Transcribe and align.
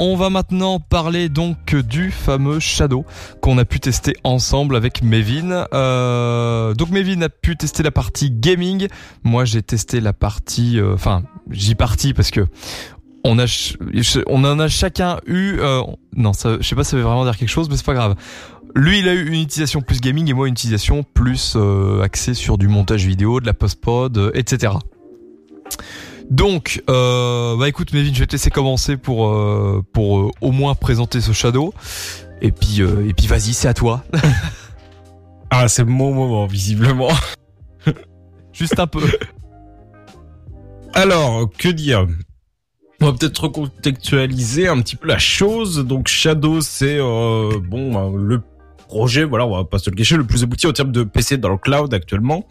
On 0.00 0.14
va 0.14 0.30
maintenant 0.30 0.78
parler 0.78 1.28
donc 1.28 1.74
du 1.74 2.12
fameux 2.12 2.60
Shadow 2.60 3.04
qu'on 3.42 3.58
a 3.58 3.64
pu 3.64 3.80
tester 3.80 4.14
ensemble 4.22 4.76
avec 4.76 5.02
Mevin. 5.02 5.66
Euh, 5.74 6.72
donc 6.74 6.90
Mevin 6.90 7.20
a 7.22 7.28
pu 7.28 7.56
tester 7.56 7.82
la 7.82 7.90
partie 7.90 8.30
gaming. 8.30 8.86
Moi 9.24 9.44
j'ai 9.44 9.62
testé 9.62 10.00
la 10.00 10.12
partie, 10.12 10.78
euh, 10.78 10.94
enfin 10.94 11.24
j'y 11.50 11.74
partis 11.74 12.14
parce 12.14 12.30
que 12.30 12.46
on 13.24 13.38
en 14.44 14.58
a 14.58 14.68
chacun 14.68 15.18
eu. 15.26 15.58
Euh, 15.58 15.82
non, 16.14 16.32
ça, 16.32 16.56
je 16.60 16.66
sais 16.66 16.76
pas, 16.76 16.84
si 16.84 16.90
ça 16.90 16.96
veut 16.96 17.02
vraiment 17.02 17.24
dire 17.24 17.36
quelque 17.36 17.48
chose, 17.48 17.68
mais 17.68 17.76
c'est 17.76 17.84
pas 17.84 17.94
grave. 17.94 18.14
Lui, 18.74 19.00
il 19.00 19.08
a 19.08 19.14
eu 19.14 19.26
une 19.26 19.42
utilisation 19.42 19.80
plus 19.80 20.00
gaming 20.00 20.28
et 20.30 20.32
moi 20.32 20.46
une 20.46 20.52
utilisation 20.52 21.02
plus 21.02 21.54
euh, 21.56 22.02
axée 22.02 22.34
sur 22.34 22.58
du 22.58 22.68
montage 22.68 23.06
vidéo, 23.06 23.40
de 23.40 23.46
la 23.46 23.54
post-prod, 23.54 24.30
etc. 24.34 24.74
Donc, 26.30 26.82
euh, 26.90 27.56
bah 27.56 27.68
écoute, 27.68 27.92
Mévin, 27.92 28.12
je 28.12 28.20
vais 28.20 28.26
te 28.26 28.32
laisser 28.32 28.50
commencer 28.50 28.96
pour 28.96 29.28
euh, 29.28 29.82
pour 29.92 30.18
euh, 30.18 30.30
au 30.40 30.52
moins 30.52 30.74
présenter 30.74 31.20
ce 31.20 31.32
Shadow. 31.32 31.72
Et 32.42 32.52
puis 32.52 32.80
et 32.80 33.14
puis 33.14 33.26
vas-y, 33.26 33.54
c'est 33.54 33.68
à 33.68 33.74
toi. 33.74 34.04
ah, 35.50 35.68
c'est 35.68 35.84
mon 35.84 36.12
moment 36.12 36.46
visiblement. 36.46 37.10
Juste 38.52 38.78
un 38.78 38.86
peu. 38.86 39.02
Alors, 40.94 41.48
que 41.56 41.68
dire? 41.68 42.06
On 43.00 43.06
va 43.06 43.12
peut-être 43.12 43.44
recontextualiser 43.44 44.68
un 44.68 44.80
petit 44.82 44.96
peu 44.96 45.08
la 45.08 45.18
chose. 45.18 45.78
Donc 45.78 46.08
Shadow, 46.08 46.60
c'est 46.60 46.98
bon 46.98 48.10
le 48.16 48.42
projet, 48.88 49.24
voilà, 49.24 49.46
on 49.46 49.56
va 49.56 49.64
pas 49.64 49.78
se 49.78 49.90
le 49.90 49.96
cacher, 49.96 50.16
le 50.16 50.24
plus 50.24 50.42
abouti 50.42 50.66
en 50.66 50.72
termes 50.72 50.92
de 50.92 51.04
PC 51.04 51.36
dans 51.36 51.50
le 51.50 51.58
cloud 51.58 51.92
actuellement. 51.94 52.46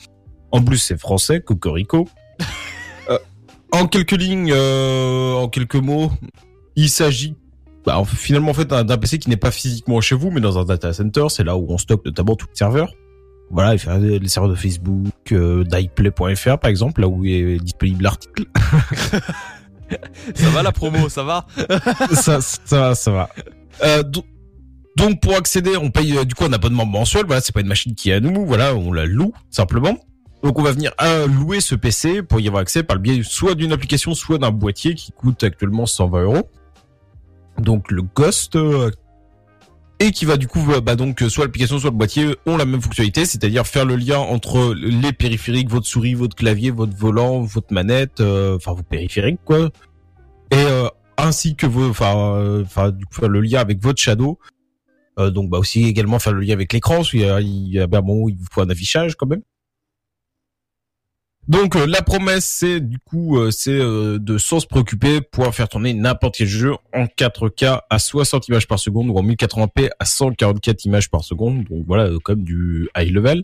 En 0.52 0.64
plus, 0.64 0.78
c'est 0.78 0.98
français, 0.98 1.42
Cocorico. 1.42 2.08
En 3.72 3.88
quelques 3.88 4.12
lignes, 4.12 4.52
euh, 4.54 5.34
en 5.34 5.50
quelques 5.50 5.76
mots, 5.76 6.12
il 6.76 6.90
s'agit 6.90 7.36
bah, 7.86 8.02
finalement 8.06 8.52
en 8.52 8.54
fait 8.54 8.68
d'un 8.68 8.98
PC 8.98 9.18
qui 9.18 9.30
n'est 9.30 9.38
pas 9.38 9.52
physiquement 9.52 10.02
chez 10.02 10.16
vous, 10.16 10.30
mais 10.32 10.42
dans 10.42 10.58
un 10.58 10.66
data 10.66 10.92
center. 10.94 11.26
C'est 11.30 11.44
là 11.44 11.56
où 11.56 11.66
on 11.70 11.78
stocke 11.78 12.06
notamment 12.06 12.36
tous 12.36 12.48
les 12.48 12.56
serveurs. 12.56 12.92
Voilà, 13.50 13.74
il 13.74 13.80
fait 13.80 13.98
les 13.98 14.28
serveurs 14.28 14.52
de 14.52 14.56
Facebook, 14.56 15.14
euh, 15.32 15.64
d'iPlay.fr 15.64 16.58
par 16.58 16.70
exemple, 16.70 17.00
là 17.00 17.08
où 17.08 17.24
est 17.24 17.60
disponible 17.60 18.04
l'article. 18.04 18.46
ça 20.36 20.50
va 20.50 20.64
la 20.64 20.74
promo, 20.74 21.08
ça 21.08 21.24
va 21.24 21.48
ça, 22.14 22.42
ça 22.42 22.80
va, 22.80 22.96
ça 22.96 23.12
va. 23.12 23.30
Euh, 23.84 24.04
donc 24.98 25.22
pour 25.22 25.36
accéder, 25.36 25.78
on 25.78 25.92
paye 25.92 26.18
euh, 26.18 26.26
du 26.26 26.36
coup 26.36 26.44
un 26.44 26.54
abonnement 26.54 26.86
mensuel. 26.86 27.26
Voilà, 27.26 27.40
c'est 27.40 27.54
pas 27.54 27.62
une 27.62 27.68
machine 27.68 27.96
qui 27.96 28.10
est 28.10 28.16
à 28.16 28.20
nous. 28.20 28.46
Voilà, 28.46 28.76
on 28.76 28.92
la 28.92 29.06
loue 29.06 29.32
simplement. 29.50 29.98
Donc 30.44 30.60
on 30.60 30.62
va 30.62 30.72
venir 30.72 30.94
euh, 31.02 31.28
louer 31.28 31.62
ce 31.62 31.76
PC 31.76 32.22
pour 32.22 32.40
y 32.40 32.48
avoir 32.48 32.62
accès 32.62 32.84
par 32.84 32.96
le 32.96 33.02
biais 33.02 33.22
soit 33.24 33.56
d'une 33.56 33.72
application, 33.72 34.14
soit 34.14 34.38
d'un 34.38 34.52
boîtier 34.52 34.94
qui 34.94 35.12
coûte 35.12 35.44
actuellement 35.44 35.86
120 35.86 36.24
euros. 36.24 36.50
Donc 37.58 37.92
le 37.92 38.04
Ghost 38.04 38.56
euh, 38.56 38.92
et 40.00 40.12
qui 40.12 40.26
va 40.26 40.38
du 40.38 40.48
coup 40.48 40.64
bah 40.84 40.96
donc 40.96 41.22
soit 41.28 41.46
l'application 41.46 41.80
soit 41.80 41.90
le 41.90 41.98
boîtier 41.98 42.36
ont 42.46 42.56
la 42.56 42.66
même 42.66 42.82
fonctionnalité, 42.82 43.26
c'est-à-dire 43.26 43.66
faire 43.66 43.84
le 43.84 43.96
lien 43.96 44.20
entre 44.20 44.76
les 44.76 45.12
périphériques, 45.12 45.72
votre 45.72 45.88
souris, 45.88 46.14
votre 46.14 46.36
clavier, 46.36 46.70
votre 46.70 46.96
volant, 46.96 47.42
votre 47.42 47.74
manette, 47.74 48.22
euh, 48.22 48.58
enfin 48.58 48.74
vos 48.74 48.84
périphériques 48.84 49.40
quoi, 49.44 49.72
et 50.52 50.66
ainsi 51.18 51.56
que 51.56 51.66
vos, 51.66 51.90
enfin, 51.90 52.62
enfin 52.62 52.92
du 52.92 53.06
coup 53.06 53.16
faire 53.16 53.30
le 53.30 53.42
lien 53.42 53.60
avec 53.60 53.82
votre 53.82 54.00
Shadow. 54.00 54.38
donc 55.18 55.50
bah 55.50 55.58
aussi 55.58 55.86
également 55.86 56.20
faire 56.20 56.34
le 56.34 56.42
lien 56.42 56.54
avec 56.54 56.72
l'écran, 56.74 57.02
il 57.12 57.22
y 57.22 57.26
a, 57.26 57.42
il 57.42 57.74
y 57.74 57.80
a 57.80 57.86
un 57.86 57.88
moment 57.88 58.22
où 58.22 58.30
il 58.30 58.38
faut 58.52 58.62
un 58.62 58.70
affichage 58.70 59.16
quand 59.16 59.26
même. 59.26 59.42
Donc 61.48 61.78
euh, 61.78 61.86
la 61.86 62.02
promesse 62.02 62.46
c'est 62.46 62.82
du 62.82 63.00
coup 63.00 63.38
euh, 63.38 63.52
c'est 63.52 63.72
euh, 63.72 64.20
de 64.20 64.38
sans 64.38 64.60
se 64.60 64.68
préoccuper 64.68 65.22
pouvoir 65.22 65.56
faire 65.56 65.70
tourner 65.70 65.94
n'importe 65.94 66.36
quel 66.36 66.48
jeu 66.48 66.74
en 66.94 67.06
4K 67.06 67.84
à 67.90 68.00
60 68.00 68.50
images 68.50 68.68
par 68.68 68.80
seconde 68.80 69.10
ou 69.10 69.18
en 69.18 69.24
1080p 69.24 69.90
à 69.98 70.06
144 70.06 70.84
images 70.86 71.10
par 71.10 71.24
seconde. 71.24 71.64
Donc 71.70 71.86
voilà 71.88 72.10
comme 72.24 72.44
du 72.44 72.90
high 72.98 73.12
level. 73.12 73.44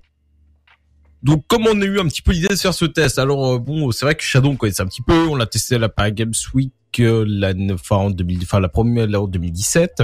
Donc 1.21 1.45
comme 1.47 1.65
on 1.65 1.81
a 1.81 1.85
eu 1.85 1.99
un 1.99 2.07
petit 2.07 2.21
peu 2.21 2.33
l'idée 2.33 2.49
de 2.49 2.55
faire 2.55 2.73
ce 2.73 2.83
test, 2.83 3.19
alors 3.19 3.57
bon 3.61 3.89
c'est 3.91 4.05
vrai 4.05 4.15
que 4.15 4.23
Shadow 4.23 4.49
on 4.49 4.57
connaissait 4.57 4.83
un 4.83 4.87
petit 4.87 5.01
peu, 5.01 5.27
on 5.29 5.35
l'a 5.35 5.45
testé 5.45 5.75
à 5.75 5.79
la 5.79 5.87
Paris 5.87 6.11
Games 6.11 6.33
Week 6.53 6.73
la 6.97 7.53
fin 7.81 7.95
en 7.95 8.09
2000, 8.09 8.39
enfin 8.43 8.59
la 8.59 8.67
première 8.67 9.07
en 9.21 9.27
2017. 9.27 10.03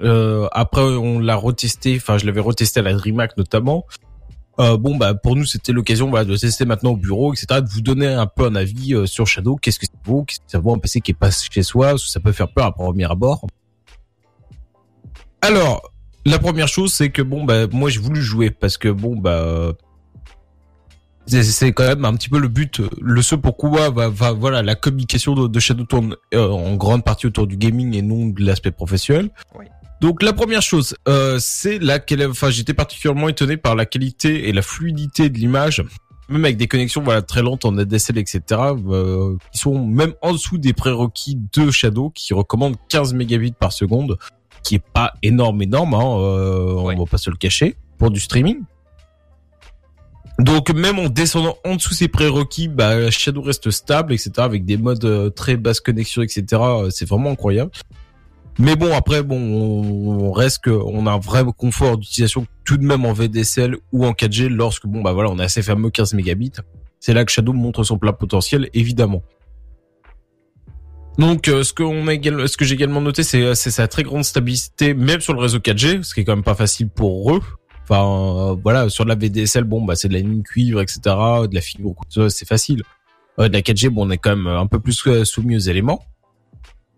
après 0.00 0.80
on 0.80 1.18
l'a 1.18 1.36
retesté, 1.36 1.96
enfin 1.96 2.16
je 2.16 2.24
l'avais 2.24 2.40
retesté 2.40 2.80
à 2.80 2.82
la 2.82 2.94
DreamHack 2.94 3.36
notamment. 3.36 3.84
Euh, 4.58 4.78
bon 4.78 4.96
bah 4.96 5.14
pour 5.14 5.36
nous 5.36 5.44
c'était 5.44 5.72
l'occasion 5.72 6.10
de 6.10 6.36
tester 6.36 6.64
maintenant 6.64 6.92
au 6.92 6.96
bureau 6.96 7.34
etc 7.34 7.60
de 7.60 7.68
vous 7.68 7.82
donner 7.82 8.06
un 8.06 8.26
peu 8.26 8.46
un 8.46 8.54
avis 8.54 8.94
euh, 8.94 9.06
sur 9.06 9.26
Shadow. 9.26 9.56
Qu'est-ce 9.56 9.78
que 9.78 9.86
ça 9.86 9.92
vaut? 10.04 10.24
Qu'est-ce 10.24 10.40
que 10.40 10.50
ça 10.50 10.58
vaut 10.58 10.72
un 10.72 10.78
PC 10.78 11.00
qui 11.02 11.10
est 11.10 11.14
pas 11.14 11.30
chez 11.30 11.62
soi? 11.62 11.98
Ça 11.98 12.20
peut 12.20 12.32
faire 12.32 12.48
peur 12.48 12.64
à 12.64 12.72
premier 12.72 13.04
abord. 13.10 13.46
Alors 15.42 15.92
la 16.24 16.38
première 16.38 16.68
chose 16.68 16.92
c'est 16.92 17.10
que 17.10 17.22
bon 17.22 17.44
bah 17.44 17.66
moi 17.70 17.90
j'ai 17.90 18.00
voulu 18.00 18.22
jouer 18.22 18.50
parce 18.50 18.78
que 18.78 18.88
bon 18.88 19.14
bah 19.14 19.74
c'est 21.26 21.72
quand 21.72 21.86
même 21.86 22.04
un 22.04 22.14
petit 22.14 22.28
peu 22.28 22.38
le 22.38 22.48
but 22.48 22.80
le 23.00 23.22
ce 23.22 23.34
pourquoi 23.34 23.90
va, 23.90 24.08
va 24.08 24.32
voilà 24.32 24.62
la 24.62 24.74
communication 24.74 25.34
de, 25.34 25.60
Shadow 25.60 25.84
tourne 25.84 26.16
euh, 26.34 26.48
en 26.48 26.74
grande 26.76 27.04
partie 27.04 27.26
autour 27.26 27.46
du 27.46 27.56
gaming 27.56 27.94
et 27.94 28.02
non 28.02 28.26
de 28.26 28.44
l'aspect 28.44 28.70
professionnel 28.70 29.30
oui. 29.58 29.66
Donc 30.00 30.22
la 30.22 30.32
première 30.32 30.62
chose, 30.62 30.94
euh, 31.08 31.38
c'est 31.40 31.78
la 31.78 31.98
enfin 32.28 32.50
j'étais 32.50 32.74
particulièrement 32.74 33.28
étonné 33.28 33.56
par 33.56 33.74
la 33.74 33.86
qualité 33.86 34.48
et 34.48 34.52
la 34.52 34.60
fluidité 34.60 35.30
de 35.30 35.38
l'image, 35.38 35.82
même 36.28 36.44
avec 36.44 36.58
des 36.58 36.68
connexions 36.68 37.02
voilà 37.02 37.22
très 37.22 37.42
lentes 37.42 37.64
en 37.64 37.76
ADSL 37.78 38.18
etc. 38.18 38.42
Euh, 38.50 39.36
qui 39.52 39.58
sont 39.58 39.86
même 39.86 40.12
en 40.20 40.32
dessous 40.32 40.58
des 40.58 40.74
prérequis 40.74 41.38
de 41.54 41.70
Shadow 41.70 42.10
qui 42.10 42.34
recommande 42.34 42.76
15 42.90 43.14
mégabits 43.14 43.54
par 43.58 43.72
seconde, 43.72 44.18
qui 44.62 44.74
est 44.74 44.84
pas 44.92 45.14
énorme 45.22 45.62
énorme, 45.62 45.94
hein, 45.94 46.18
euh, 46.20 46.74
on 46.74 46.84
va 46.84 47.06
pas 47.06 47.18
se 47.18 47.30
le 47.30 47.36
cacher 47.36 47.76
pour 47.96 48.10
du 48.10 48.20
streaming. 48.20 48.60
Donc 50.38 50.70
même 50.70 50.98
en 50.98 51.08
descendant 51.08 51.56
en 51.64 51.76
dessous 51.76 51.94
ces 51.94 52.08
prérequis, 52.08 52.68
bah, 52.68 53.10
Shadow 53.10 53.40
reste 53.40 53.70
stable, 53.70 54.12
etc. 54.12 54.32
Avec 54.38 54.64
des 54.64 54.76
modes 54.76 55.04
euh, 55.04 55.30
très 55.30 55.56
basse 55.56 55.80
connexion, 55.80 56.22
etc. 56.22 56.44
Euh, 56.52 56.90
c'est 56.90 57.08
vraiment 57.08 57.30
incroyable. 57.30 57.70
Mais 58.58 58.74
bon, 58.74 58.94
après, 58.94 59.22
bon, 59.22 59.38
on 59.38 60.32
reste 60.32 60.66
on 60.66 61.06
a 61.06 61.12
un 61.12 61.18
vrai 61.18 61.44
confort 61.56 61.98
d'utilisation 61.98 62.46
tout 62.64 62.78
de 62.78 62.84
même 62.84 63.04
en 63.04 63.12
VDSL 63.12 63.76
ou 63.92 64.06
en 64.06 64.12
4G 64.12 64.48
lorsque, 64.48 64.86
bon, 64.86 65.02
bah 65.02 65.12
voilà, 65.12 65.30
on 65.30 65.38
a 65.38 65.48
ces 65.48 65.62
fameux 65.62 65.90
15 65.90 66.14
mégabits. 66.14 66.52
C'est 66.98 67.12
là 67.12 67.24
que 67.24 67.32
Shadow 67.32 67.52
montre 67.52 67.84
son 67.84 67.98
plein 67.98 68.14
potentiel, 68.14 68.70
évidemment. 68.72 69.22
Donc, 71.18 71.48
euh, 71.48 71.62
ce 71.62 71.72
que 71.72 72.56
que 72.56 72.64
j'ai 72.64 72.74
également 72.74 73.00
noté, 73.00 73.22
c'est 73.22 73.54
sa 73.54 73.88
très 73.88 74.02
grande 74.02 74.24
stabilité, 74.24 74.94
même 74.94 75.20
sur 75.20 75.34
le 75.34 75.40
réseau 75.40 75.58
4G, 75.58 76.02
ce 76.02 76.14
qui 76.14 76.20
est 76.20 76.24
quand 76.24 76.34
même 76.34 76.44
pas 76.44 76.54
facile 76.54 76.88
pour 76.88 77.34
eux. 77.34 77.42
Enfin, 77.88 78.52
euh, 78.52 78.56
voilà, 78.62 78.88
sur 78.88 79.04
la 79.04 79.14
VDSL, 79.14 79.64
bon, 79.64 79.84
bah 79.84 79.94
c'est 79.94 80.08
de 80.08 80.14
la 80.14 80.20
ligne 80.20 80.42
cuivre, 80.42 80.80
etc., 80.80 81.00
de 81.04 81.54
la 81.54 81.60
fibre, 81.60 81.94
c'est 82.28 82.48
facile. 82.48 82.82
Euh, 83.38 83.48
de 83.48 83.52
la 83.52 83.60
4G, 83.60 83.88
bon, 83.88 84.06
on 84.06 84.10
est 84.10 84.18
quand 84.18 84.34
même 84.34 84.46
un 84.46 84.66
peu 84.66 84.80
plus 84.80 85.24
soumis 85.24 85.56
aux 85.56 85.60
éléments. 85.60 86.02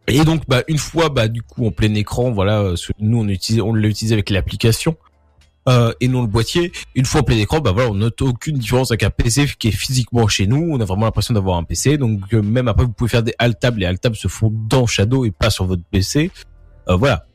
Et 0.07 0.25
donc, 0.25 0.45
bah, 0.49 0.63
une 0.69 0.79
fois, 0.79 1.11
bah, 1.11 1.29
du 1.29 1.43
coup, 1.43 1.67
en 1.67 1.71
plein 1.71 1.93
écran, 1.95 2.31
voilà, 2.31 2.61
euh, 2.61 2.77
nous, 2.99 3.21
on 3.21 3.29
utilise, 3.29 3.61
on 3.61 3.75
l'a 3.75 3.89
utilisé 3.89 4.15
avec 4.15 4.31
l'application. 4.31 4.97
Euh, 5.69 5.93
et 6.01 6.09
non 6.09 6.23
le 6.23 6.29
boîtier. 6.29 6.73
Une 6.95 7.05
fois 7.05 7.21
en 7.21 7.25
plein 7.25 7.37
écran, 7.37 7.61
bah 7.61 7.73
voilà, 7.73 7.91
on 7.91 7.95
note 7.95 8.23
aucune 8.23 8.57
différence 8.57 8.91
avec 8.91 9.03
un 9.03 9.11
PC 9.11 9.47
qui 9.59 9.69
est 9.69 9.73
physiquement 9.73 10.27
chez 10.27 10.47
nous. 10.47 10.67
On 10.71 10.81
a 10.81 10.85
vraiment 10.87 11.05
l'impression 11.05 11.35
d'avoir 11.35 11.59
un 11.59 11.65
PC. 11.65 11.99
Donc 11.99 12.21
euh, 12.33 12.41
même 12.41 12.69
après, 12.69 12.87
vous 12.87 12.93
pouvez 12.93 13.11
faire 13.11 13.23
des 13.23 13.35
alt-tabs. 13.39 13.77
Les 13.77 13.85
alt-tabs 13.85 14.15
se 14.15 14.29
font 14.29 14.51
dans 14.51 14.87
Shadow 14.87 15.27
et 15.27 15.31
pas 15.31 15.51
sur 15.51 15.67
votre 15.67 15.83
PC. 15.91 16.31
Euh, 16.89 16.97
voilà. 16.97 17.27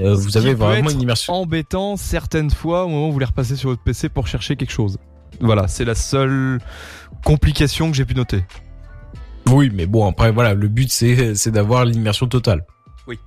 Euh, 0.00 0.14
vous 0.14 0.36
avez 0.36 0.54
vraiment 0.54 0.90
une 0.90 1.00
immersion. 1.00 1.34
Embêtant 1.34 1.96
certaines 1.96 2.50
fois 2.50 2.84
au 2.84 2.88
moment 2.88 3.04
où 3.04 3.06
vous 3.08 3.12
voulez 3.14 3.26
repasser 3.26 3.56
sur 3.56 3.70
votre 3.70 3.82
PC 3.82 4.08
pour 4.08 4.26
chercher 4.26 4.56
quelque 4.56 4.72
chose. 4.72 4.98
Voilà, 5.40 5.68
c'est 5.68 5.84
la 5.84 5.94
seule 5.94 6.58
complication 7.24 7.90
que 7.90 7.96
j'ai 7.96 8.04
pu 8.04 8.14
noter. 8.14 8.44
Oui, 9.48 9.70
mais 9.72 9.86
bon, 9.86 10.08
après, 10.08 10.32
voilà, 10.32 10.54
le 10.54 10.68
but, 10.68 10.90
c'est, 10.90 11.48
d'avoir 11.48 11.84
l'immersion 11.84 12.26
totale. 12.26 12.64
Oui. 13.06 13.18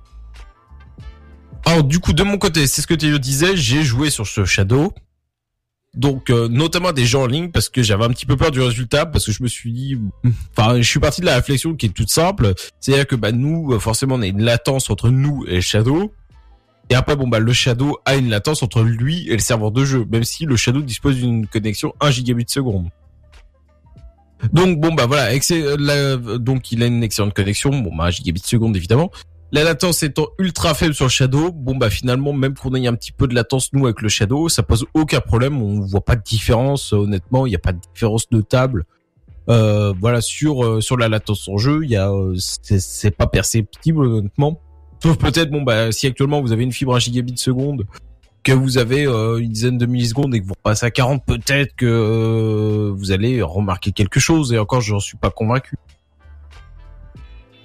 Alors, 1.64 1.84
du 1.84 2.00
coup, 2.00 2.12
de 2.12 2.22
mon 2.22 2.38
côté, 2.38 2.66
c'est 2.66 2.82
ce 2.82 2.86
que 2.86 2.94
tu 2.94 3.18
disais, 3.18 3.56
j'ai 3.56 3.82
joué 3.82 4.10
sur 4.10 4.26
ce 4.26 4.44
Shadow. 4.44 4.92
Donc, 5.94 6.28
euh, 6.28 6.48
notamment 6.48 6.92
des 6.92 7.06
gens 7.06 7.22
en 7.22 7.26
ligne, 7.26 7.50
parce 7.50 7.68
que 7.68 7.82
j'avais 7.82 8.04
un 8.04 8.10
petit 8.10 8.26
peu 8.26 8.36
peur 8.36 8.50
du 8.50 8.60
résultat, 8.60 9.06
parce 9.06 9.24
que 9.24 9.32
je 9.32 9.42
me 9.42 9.48
suis 9.48 9.72
dit, 9.72 9.98
enfin, 10.56 10.80
je 10.80 10.88
suis 10.88 11.00
parti 11.00 11.20
de 11.20 11.26
la 11.26 11.36
réflexion 11.36 11.74
qui 11.74 11.86
est 11.86 11.90
toute 11.90 12.10
simple. 12.10 12.52
C'est-à-dire 12.80 13.06
que, 13.06 13.16
bah, 13.16 13.32
nous, 13.32 13.78
forcément, 13.78 14.16
on 14.16 14.22
a 14.22 14.26
une 14.26 14.42
latence 14.42 14.90
entre 14.90 15.10
nous 15.10 15.44
et 15.46 15.60
Shadow. 15.60 16.12
Et 16.90 16.94
après, 16.94 17.16
bon, 17.16 17.26
bah, 17.26 17.38
le 17.38 17.52
Shadow 17.52 17.98
a 18.04 18.16
une 18.16 18.30
latence 18.30 18.62
entre 18.62 18.82
lui 18.82 19.28
et 19.28 19.32
le 19.32 19.40
serveur 19.40 19.72
de 19.72 19.84
jeu, 19.84 20.06
même 20.10 20.24
si 20.24 20.44
le 20.44 20.56
Shadow 20.56 20.82
dispose 20.82 21.16
d'une 21.16 21.46
connexion 21.46 21.94
1 22.00 22.10
gigabit 22.10 22.44
seconde. 22.48 22.88
Donc 24.52 24.78
bon 24.80 24.92
bah 24.92 25.06
voilà, 25.06 25.30
euh, 25.32 26.38
donc 26.38 26.70
il 26.72 26.82
a 26.82 26.86
une 26.86 27.02
excellente 27.02 27.34
connexion, 27.34 27.70
bon 27.70 27.94
bah 27.94 28.10
gigabit 28.10 28.42
seconde 28.44 28.76
évidemment. 28.76 29.10
La 29.52 29.62
latence 29.64 30.02
étant 30.02 30.26
ultra 30.38 30.74
faible 30.74 30.94
sur 30.94 31.06
le 31.06 31.10
Shadow, 31.10 31.52
bon 31.52 31.76
bah 31.76 31.88
finalement 31.88 32.32
même 32.32 32.54
qu'on 32.54 32.74
ait 32.74 32.86
un 32.86 32.94
petit 32.94 33.12
peu 33.12 33.26
de 33.26 33.34
latence 33.34 33.72
nous 33.72 33.86
avec 33.86 34.02
le 34.02 34.08
Shadow, 34.08 34.48
ça 34.48 34.62
pose 34.62 34.84
aucun 34.94 35.20
problème, 35.20 35.62
on 35.62 35.80
voit 35.80 36.04
pas 36.04 36.16
de 36.16 36.22
différence 36.22 36.92
honnêtement, 36.92 37.46
il 37.46 37.50
n'y 37.50 37.56
a 37.56 37.60
pas 37.60 37.72
de 37.72 37.80
différence 37.94 38.30
notable. 38.30 38.84
Euh, 39.48 39.94
voilà 39.98 40.20
sur 40.20 40.64
euh, 40.64 40.80
sur 40.80 40.96
la 40.96 41.08
latence 41.08 41.48
en 41.48 41.56
jeu, 41.56 41.80
il 41.84 41.90
y 41.90 41.96
a 41.96 42.10
c'est 42.36 43.16
pas 43.16 43.26
perceptible 43.26 44.04
honnêtement. 44.04 44.60
Sauf 45.06 45.18
peut-être, 45.18 45.50
bon, 45.50 45.62
bah, 45.62 45.92
si 45.92 46.08
actuellement 46.08 46.40
vous 46.40 46.50
avez 46.50 46.64
une 46.64 46.72
fibre 46.72 46.92
à 46.96 46.98
gigabit 46.98 47.38
seconde, 47.38 47.86
que 48.42 48.50
vous 48.50 48.76
avez 48.76 49.06
euh, 49.06 49.38
une 49.38 49.52
dizaine 49.52 49.78
de 49.78 49.86
millisecondes 49.86 50.34
et 50.34 50.40
que 50.40 50.46
vous 50.46 50.54
passez 50.60 50.84
à 50.84 50.90
40, 50.90 51.24
peut-être 51.24 51.76
que 51.76 51.86
euh, 51.86 52.92
vous 52.92 53.12
allez 53.12 53.40
remarquer 53.40 53.92
quelque 53.92 54.18
chose. 54.18 54.52
Et 54.52 54.58
encore, 54.58 54.80
je 54.80 54.92
n'en 54.92 54.98
suis 54.98 55.16
pas 55.16 55.30
convaincu. 55.30 55.76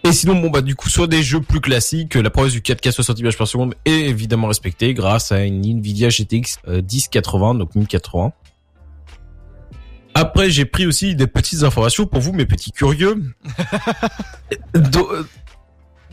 Et 0.03 0.11
sinon, 0.11 0.39
bon 0.39 0.51
bah 0.51 0.61
du 0.61 0.75
coup, 0.75 0.87
soit 0.87 1.07
des 1.07 1.23
jeux 1.23 1.41
plus 1.41 1.61
classiques, 1.61 2.13
la 2.13 2.29
promesse 2.29 2.51
du 2.51 2.61
4K 2.61 2.91
60 2.91 3.17
images 3.17 3.37
par 3.39 3.47
seconde 3.47 3.73
est 3.85 4.01
évidemment 4.01 4.47
respectée 4.47 4.93
grâce 4.93 5.31
à 5.31 5.43
une 5.43 5.65
Nvidia 5.65 6.09
GTX 6.09 6.59
1080, 6.67 7.55
donc 7.55 7.73
1080. 7.73 8.33
Après, 10.13 10.51
j'ai 10.51 10.65
pris 10.65 10.85
aussi 10.85 11.15
des 11.15 11.27
petites 11.27 11.63
informations 11.63 12.05
pour 12.05 12.19
vous, 12.19 12.33
mes 12.33 12.45
petits 12.45 12.71
curieux. 12.71 13.33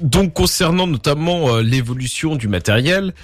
donc, 0.00 0.34
concernant 0.34 0.86
notamment 0.86 1.56
euh, 1.56 1.62
l'évolution 1.62 2.36
du 2.36 2.48
matériel, 2.48 3.14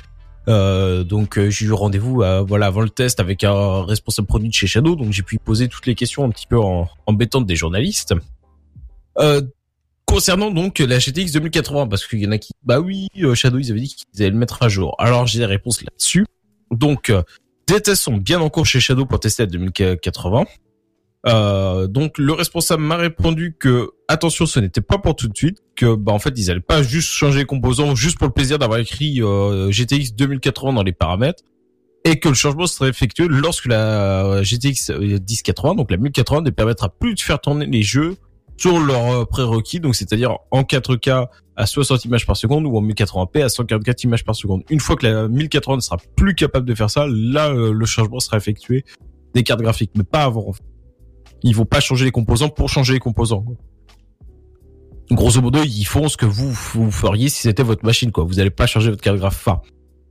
euh, 0.49 1.05
donc 1.05 1.39
euh, 1.39 1.49
j'ai 1.49 1.67
eu 1.67 1.73
rendez-vous 1.73 2.23
voilà 2.47 2.67
avant 2.67 2.83
le 2.83 2.91
test 2.91 3.19
avec 3.19 3.45
un 3.45 3.85
responsable 3.85 4.29
produit 4.29 4.49
de 4.49 4.55
chez 4.55 4.67
Shadow, 4.67 4.97
donc 4.97 5.13
j'ai 5.13 5.23
pu 5.23 5.39
poser 5.39 5.69
toutes 5.69 5.87
les 5.87 5.95
questions 5.95 6.25
un 6.25 6.31
petit 6.31 6.47
peu 6.47 6.59
embêtantes 7.07 7.47
des 7.47 7.57
journalistes. 7.57 8.15
Euh, 9.19 9.43
concernant 10.07 10.51
donc 10.51 10.81
la 10.81 10.99
GTX 10.99 11.33
2080, 11.33 11.87
parce 11.87 12.07
qu'il 12.07 12.21
y 12.21 12.27
en 12.27 12.33
a 12.33 12.39
qui, 12.39 12.53
bah 12.63 12.81
oui, 12.81 13.09
Shadow 13.35 13.59
ils 13.59 13.71
avaient 13.71 13.81
dit 13.81 13.95
qu'ils 13.95 14.23
allaient 14.23 14.31
le 14.31 14.37
mettre 14.37 14.63
à 14.63 14.69
jour. 14.69 14.95
Alors 14.99 15.27
j'ai 15.27 15.39
des 15.39 15.47
réponses 15.47 15.83
là-dessus. 15.83 16.27
Donc 16.71 17.13
des 17.67 17.81
tests 17.81 18.03
sont 18.03 18.17
bien 18.17 18.41
en 18.41 18.51
cours 18.51 18.67
chez 18.67 18.81
Shadow 18.81 19.07
pour 19.07 19.21
tester 19.21 19.45
la 19.45 19.47
2080. 19.47 20.45
Euh, 21.27 21.87
donc 21.87 22.19
le 22.19 22.33
responsable 22.33 22.83
m'a 22.83 22.97
répondu 22.97 23.57
que 23.59 23.91
attention, 24.09 24.45
ce 24.47 24.61
n'était 24.61 24.83
pas 24.83 24.99
pour 24.99 25.17
tout 25.17 25.29
de 25.29 25.37
suite, 25.37 25.59
que 25.75 25.95
bah 25.95 26.13
en 26.13 26.19
fait 26.19 26.35
ils 26.37 26.51
allaient 26.51 26.61
pas 26.61 26.83
juste 26.83 27.11
changer 27.11 27.41
les 27.41 27.45
composants 27.47 27.95
juste 27.95 28.19
pour 28.19 28.27
le 28.27 28.33
plaisir 28.33 28.59
d'avoir 28.59 28.79
écrit 28.79 29.23
euh, 29.23 29.71
GTX 29.71 30.15
2080 30.15 30.75
dans 30.75 30.83
les 30.83 30.93
paramètres, 30.93 31.43
et 32.05 32.21
que 32.21 32.29
le 32.29 32.35
changement 32.35 32.67
serait 32.67 32.91
effectué 32.91 33.27
lorsque 33.29 33.67
la 33.67 34.43
GTX 34.43 34.91
1080, 34.91 35.77
donc 35.77 35.91
la 35.91 35.97
1080, 35.97 36.43
ne 36.43 36.51
permettra 36.51 36.91
plus 36.91 37.15
de 37.15 37.21
faire 37.21 37.41
tourner 37.41 37.65
les 37.65 37.83
jeux 37.83 38.17
sur 38.59 38.79
leurs 38.79 39.23
euh, 39.23 39.25
prérequis, 39.25 39.81
donc 39.81 39.97
c'est-à-dire 39.97 40.37
en 40.51 40.61
4K 40.61 41.29
à 41.57 41.67
60 41.67 42.05
images 42.05 42.27
par 42.27 42.37
seconde 42.37 42.67
ou 42.67 42.77
en 42.77 42.83
1080p 42.83 43.45
à 43.45 43.49
144 43.49 44.05
images 44.05 44.25
par 44.25 44.35
seconde. 44.35 44.63
Une 44.69 44.81
fois 44.81 44.97
que 44.97 45.07
la 45.07 45.27
1080 45.29 45.77
ne 45.77 45.81
sera 45.81 45.97
plus 46.17 46.35
capable 46.35 46.67
de 46.67 46.75
faire 46.75 46.91
ça, 46.91 47.07
là 47.09 47.51
le 47.51 47.87
changement 47.87 48.21
sera 48.21 48.37
effectué 48.37 48.85
des 49.35 49.43
cartes 49.43 49.63
graphiques, 49.63 49.93
mais 49.97 50.05
pas 50.05 50.25
avant. 50.25 50.49
En 50.49 50.53
fait 50.53 50.63
ils 51.43 51.55
vont 51.55 51.65
pas 51.65 51.81
changer 51.81 52.05
les 52.05 52.11
composants 52.11 52.49
pour 52.49 52.69
changer 52.69 52.95
les 52.95 52.99
composants. 52.99 53.45
Grosso 55.11 55.43
modo, 55.43 55.61
ils 55.63 55.85
font 55.85 56.09
ce 56.09 56.17
que 56.17 56.27
vous, 56.27 56.51
vous 56.51 56.91
feriez 56.91 57.29
si 57.29 57.43
c'était 57.43 57.63
votre 57.63 57.85
machine, 57.85 58.11
quoi. 58.11 58.25
Vous 58.25 58.35
n'allez 58.35 58.51
pas 58.51 58.67
changer 58.67 58.91
votre 58.91 59.03
carte 59.03 59.19
graphique. 59.19 59.43
Enfin, 59.47 59.61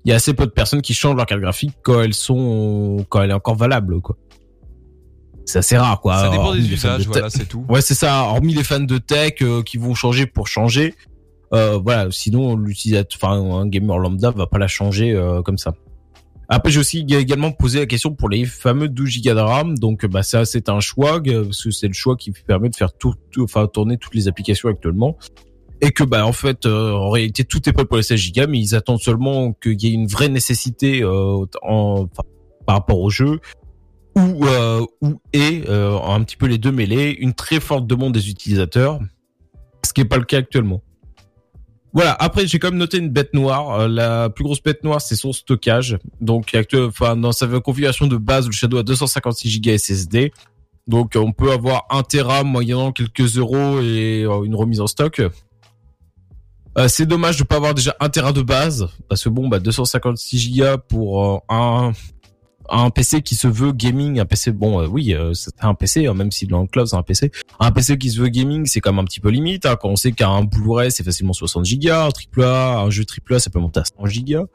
il 0.05 0.09
y 0.09 0.11
a 0.11 0.15
assez 0.15 0.33
peu 0.33 0.45
de 0.45 0.51
personnes 0.51 0.81
qui 0.81 0.93
changent 0.93 1.15
leur 1.15 1.25
carte 1.25 1.41
graphique 1.41 1.73
quand 1.81 2.01
elles 2.01 2.13
sont, 2.13 3.05
quand 3.09 3.21
elle 3.21 3.31
est 3.31 3.35
encore 3.35 3.55
valable, 3.55 4.01
quoi. 4.01 4.17
C'est 5.45 5.59
assez 5.59 5.77
rare, 5.77 5.99
quoi. 5.99 6.17
Ça 6.17 6.29
dépend 6.29 6.53
des 6.53 6.71
usages, 6.71 7.07
voilà, 7.07 7.29
c'est 7.29 7.47
tout. 7.47 7.65
Ouais, 7.67 7.81
c'est 7.81 7.95
ça. 7.95 8.23
Hormis 8.23 8.53
les 8.53 8.63
fans 8.63 8.79
de 8.79 8.97
tech 8.97 9.33
euh, 9.41 9.61
qui 9.61 9.77
vont 9.77 9.93
changer 9.93 10.25
pour 10.25 10.47
changer, 10.47 10.93
euh, 11.53 11.77
voilà. 11.83 12.07
Sinon, 12.11 12.55
l'utilisateur, 12.55 13.19
enfin, 13.21 13.33
un 13.33 13.67
gamer 13.67 13.97
lambda 13.97 14.31
va 14.31 14.47
pas 14.47 14.57
la 14.57 14.67
changer 14.67 15.11
euh, 15.11 15.41
comme 15.41 15.57
ça. 15.57 15.73
Après, 16.49 16.71
j'ai 16.71 16.79
aussi 16.79 17.05
également 17.09 17.51
posé 17.51 17.79
la 17.79 17.85
question 17.85 18.13
pour 18.13 18.29
les 18.29 18.45
fameux 18.45 18.89
12 18.89 19.21
Go 19.23 19.33
de 19.33 19.39
RAM. 19.39 19.77
Donc, 19.77 20.05
bah, 20.05 20.23
ça, 20.23 20.45
c'est 20.45 20.69
un 20.69 20.79
choix, 20.79 21.21
parce 21.23 21.63
que 21.63 21.71
c'est 21.71 21.87
le 21.87 21.93
choix 21.93 22.15
qui 22.15 22.31
permet 22.31 22.69
de 22.69 22.75
faire 22.75 22.93
tout, 22.93 23.15
enfin, 23.39 23.67
tourner 23.67 23.97
toutes 23.97 24.15
les 24.15 24.27
applications 24.27 24.69
actuellement. 24.69 25.17
Et 25.81 25.91
que, 25.91 26.03
bah, 26.03 26.25
en 26.25 26.31
fait, 26.33 26.65
euh, 26.65 26.91
en 26.91 27.09
réalité, 27.09 27.43
tout 27.43 27.67
est 27.67 27.73
prêt 27.73 27.85
pour 27.85 27.97
les 27.97 28.03
16 28.03 28.31
Go, 28.33 28.43
mais 28.47 28.59
ils 28.59 28.75
attendent 28.75 29.01
seulement 29.01 29.53
qu'il 29.53 29.81
y 29.81 29.87
ait 29.87 29.93
une 29.93 30.07
vraie 30.07 30.29
nécessité, 30.29 31.01
euh, 31.03 31.45
en, 31.61 32.07
par 32.65 32.75
rapport 32.75 32.99
au 32.99 33.09
jeu, 33.09 33.39
ou, 34.15 34.45
euh, 34.45 34.85
ou 35.01 35.19
et, 35.33 35.63
euh, 35.67 35.97
un 35.99 36.23
petit 36.23 36.37
peu 36.37 36.45
les 36.45 36.57
deux 36.57 36.71
mêlés, 36.71 37.15
une 37.19 37.33
très 37.33 37.59
forte 37.59 37.87
demande 37.87 38.13
des 38.13 38.29
utilisateurs, 38.29 38.99
ce 39.85 39.93
qui 39.93 40.01
n'est 40.01 40.07
pas 40.07 40.17
le 40.17 40.25
cas 40.25 40.37
actuellement. 40.37 40.81
Voilà. 41.93 42.13
Après, 42.19 42.47
j'ai 42.47 42.59
quand 42.59 42.71
même 42.71 42.79
noté 42.79 42.97
une 42.97 43.09
bête 43.09 43.33
noire. 43.33 43.81
Euh, 43.81 43.87
la 43.87 44.29
plus 44.29 44.43
grosse 44.43 44.61
bête 44.61 44.83
noire, 44.83 44.99
c'est 44.99 45.15
son 45.15 45.31
stockage. 45.31 45.97
Donc, 46.19 46.57
enfin, 46.75 47.15
dans 47.15 47.31
sa 47.31 47.47
configuration 47.59 48.07
de 48.07 48.17
base, 48.17 48.47
le 48.47 48.51
Shadow 48.51 48.77
a 48.77 48.83
256 48.83 49.61
Go 49.61 49.77
SSD. 49.77 50.33
Donc, 50.87 51.13
on 51.15 51.31
peut 51.31 51.51
avoir 51.51 51.85
un 51.89 52.03
Tera 52.03 52.43
moyennant 52.43 52.91
quelques 52.91 53.37
euros 53.37 53.79
et 53.79 54.23
euh, 54.23 54.43
une 54.43 54.55
remise 54.55 54.81
en 54.81 54.87
stock. 54.87 55.21
Euh, 56.75 56.87
c'est 56.87 57.05
dommage 57.05 57.37
de 57.37 57.43
pas 57.43 57.57
avoir 57.57 57.75
déjà 57.75 57.95
un 57.99 58.09
Tera 58.09 58.33
de 58.33 58.41
base 58.41 58.89
parce 59.07 59.23
que 59.23 59.29
bon, 59.29 59.47
bah 59.47 59.59
256 59.59 60.57
Go 60.57 60.77
pour 60.89 61.43
un 61.47 61.93
un 62.69 62.89
PC 62.89 63.21
qui 63.21 63.35
se 63.35 63.47
veut 63.47 63.71
gaming, 63.71 64.19
un 64.19 64.25
PC 64.25 64.51
bon 64.51 64.81
euh, 64.81 64.87
oui 64.87 65.13
euh, 65.13 65.33
c'est 65.33 65.53
un 65.61 65.73
PC 65.73 66.07
hein, 66.07 66.13
même 66.13 66.31
si 66.31 66.47
dans 66.47 66.61
le 66.61 66.67
cloud 66.67 66.87
c'est 66.87 66.95
un 66.95 67.03
PC, 67.03 67.31
un 67.59 67.71
PC 67.71 67.97
qui 67.97 68.09
se 68.09 68.21
veut 68.21 68.29
gaming 68.29 68.65
c'est 68.65 68.79
quand 68.79 68.91
même 68.91 68.99
un 68.99 69.05
petit 69.05 69.19
peu 69.19 69.29
limite 69.29 69.65
hein, 69.65 69.75
quand 69.79 69.89
on 69.89 69.95
sait 69.95 70.11
qu'un 70.11 70.43
Blu-ray 70.43 70.91
c'est 70.91 71.03
facilement 71.03 71.33
60 71.33 71.65
Go, 71.65 71.91
un 71.91 72.09
triple 72.11 72.43
A, 72.43 72.79
un 72.79 72.89
jeu 72.89 73.05
triple 73.05 73.35
A 73.35 73.39
ça 73.39 73.49
peut 73.49 73.59
monter 73.59 73.81
à 73.81 73.83
100 73.85 73.95
Go. 74.23 74.47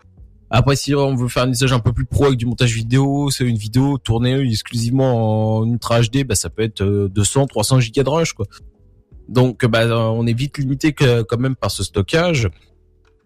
Après 0.51 0.77
si 0.77 0.95
on 0.95 1.15
veut 1.15 1.29
faire 1.29 1.45
un 1.45 1.51
usage 1.51 1.73
un 1.73 1.81
peu 1.81 1.93
plus 1.93 2.07
pro 2.07 2.27
avec 2.27 2.39
du 2.39 2.47
montage 2.47 2.73
vidéo, 2.73 3.31
c'est 3.31 3.45
une 3.45 3.59
vidéo 3.59 3.99
tournée 3.99 4.41
exclusivement 4.41 5.59
en 5.59 5.67
Ultra 5.67 6.01
HD, 6.01 6.25
bah 6.25 6.35
ça 6.35 6.49
peut 6.49 6.63
être 6.63 6.83
200 6.83 7.43
euh, 7.43 7.47
300 7.47 7.79
Go 7.95 8.03
de 8.03 8.09
rush 8.09 8.33
quoi. 8.33 8.47
Donc 9.29 9.67
bah 9.67 9.87
on 10.13 10.27
est 10.27 10.33
vite 10.33 10.57
limité 10.57 10.95
quand 10.95 11.39
même 11.39 11.55
par 11.57 11.71
ce 11.71 11.85
stockage. 11.85 12.49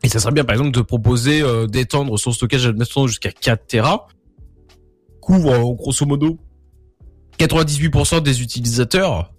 Et 0.02 0.08
ça 0.08 0.18
serait 0.18 0.32
bien 0.32 0.44
par 0.44 0.54
exemple 0.54 0.72
de 0.72 0.80
proposer 0.80 1.44
d'étendre 1.68 2.18
son 2.18 2.32
stockage 2.32 2.66
admettons 2.66 3.06
jusqu'à 3.06 3.30
4 3.30 3.68
Tera 3.68 4.08
couvre 5.22 5.52
euh, 5.52 5.74
grosso 5.74 6.04
modo 6.04 6.38
98% 7.38 8.20
des 8.20 8.42
utilisateurs. 8.42 9.32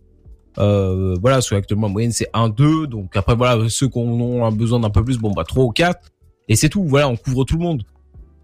Euh, 0.58 1.16
voilà, 1.22 1.42
soit 1.42 1.58
actuellement 1.58 1.88
en 1.88 1.90
moyenne 1.90 2.12
c'est 2.12 2.30
1-2, 2.34 2.86
donc 2.86 3.16
après 3.16 3.36
voilà 3.36 3.70
ceux 3.70 3.88
qui 3.88 3.98
ont 3.98 4.52
besoin 4.52 4.80
d'un 4.80 4.90
peu 4.90 5.04
plus, 5.04 5.18
bon 5.18 5.32
bah 5.32 5.44
3 5.44 5.64
ou 5.64 5.72
4, 5.72 6.00
et 6.48 6.56
c'est 6.56 6.70
tout. 6.70 6.84
Voilà, 6.84 7.10
on 7.10 7.16
couvre 7.16 7.44
tout 7.44 7.58
le 7.58 7.64
monde. 7.64 7.84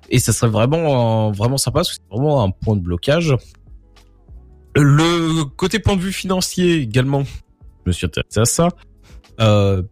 Et 0.09 0.17
ça 0.17 0.33
serait 0.33 0.51
vraiment 0.51 1.31
vraiment 1.31 1.57
sympa, 1.57 1.79
parce 1.79 1.89
que 1.89 1.95
c'est 1.95 2.15
vraiment 2.15 2.43
un 2.43 2.49
point 2.49 2.75
de 2.75 2.81
blocage. 2.81 3.35
Le 4.75 5.43
côté 5.43 5.79
point 5.79 5.95
de 5.95 6.01
vue 6.01 6.11
financier 6.11 6.77
également, 6.77 7.23
je 7.23 7.87
me 7.87 7.91
suis 7.91 8.05
intéressé 8.05 8.39
à 8.39 8.45
ça. 8.45 8.69
Euh, 9.39 9.83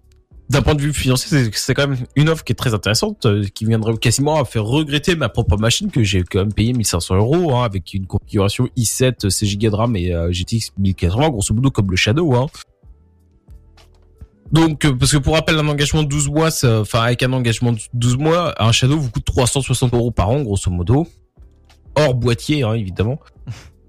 d'un 0.49 0.61
point 0.61 0.75
de 0.75 0.81
vue 0.81 0.93
financier, 0.93 1.49
c'est 1.53 1.73
quand 1.73 1.87
même 1.87 1.97
une 2.15 2.29
offre 2.29 2.43
qui 2.43 2.53
est 2.53 2.55
très 2.55 2.73
intéressante, 2.73 3.25
euh, 3.25 3.45
qui 3.53 3.65
viendrait 3.65 3.97
quasiment 3.97 4.39
à 4.39 4.45
faire 4.45 4.63
regretter 4.63 5.15
ma 5.15 5.27
propre 5.27 5.57
machine 5.57 5.91
que 5.91 6.03
j'ai 6.03 6.23
quand 6.23 6.39
même 6.39 6.53
payé 6.53 6.71
1500 6.73 7.15
euros 7.15 7.55
hein, 7.55 7.63
avec 7.63 7.93
une 7.93 8.07
configuration 8.07 8.69
i7, 8.77 9.29
6 9.29 9.57
Go 9.57 9.69
de 9.69 9.75
RAM 9.75 9.95
et 9.97 10.13
euh, 10.13 10.31
GTX 10.31 10.71
1080, 10.77 11.29
grosso 11.29 11.53
modo 11.53 11.69
comme 11.69 11.91
le 11.91 11.97
Shadow. 11.97 12.33
Hein. 12.35 12.47
Donc, 14.53 14.85
euh, 14.85 14.93
parce 14.93 15.11
que 15.11 15.17
pour 15.17 15.33
rappel, 15.33 15.59
un 15.59 15.67
engagement 15.67 16.03
de 16.03 16.07
12 16.07 16.29
mois, 16.29 16.49
enfin 16.63 17.01
avec 17.01 17.23
un 17.23 17.33
engagement 17.33 17.73
de 17.73 17.79
12 17.93 18.17
mois, 18.17 18.55
un 18.63 18.71
Shadow 18.71 18.97
vous 18.97 19.09
coûte 19.09 19.25
360 19.25 19.93
euros 19.93 20.11
par 20.11 20.29
an, 20.29 20.43
grosso 20.43 20.71
modo, 20.71 21.07
hors 21.95 22.15
boîtier, 22.15 22.63
hein, 22.63 22.73
évidemment. 22.73 23.19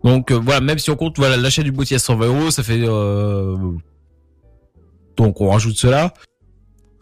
Donc 0.03 0.33
voilà, 0.33 0.61
même 0.61 0.79
si 0.79 0.91
on 0.91 0.97
compte 0.97 1.19
voilà 1.19 1.37
l'achat 1.37 1.63
du 1.63 1.71
boîtier 1.71 1.97
à 1.97 1.99
120 1.99 2.27
euros, 2.27 2.51
ça 2.51 2.63
fait 2.63 2.81
donc 5.17 5.41
on 5.41 5.51
rajoute 5.51 5.77
cela 5.77 6.15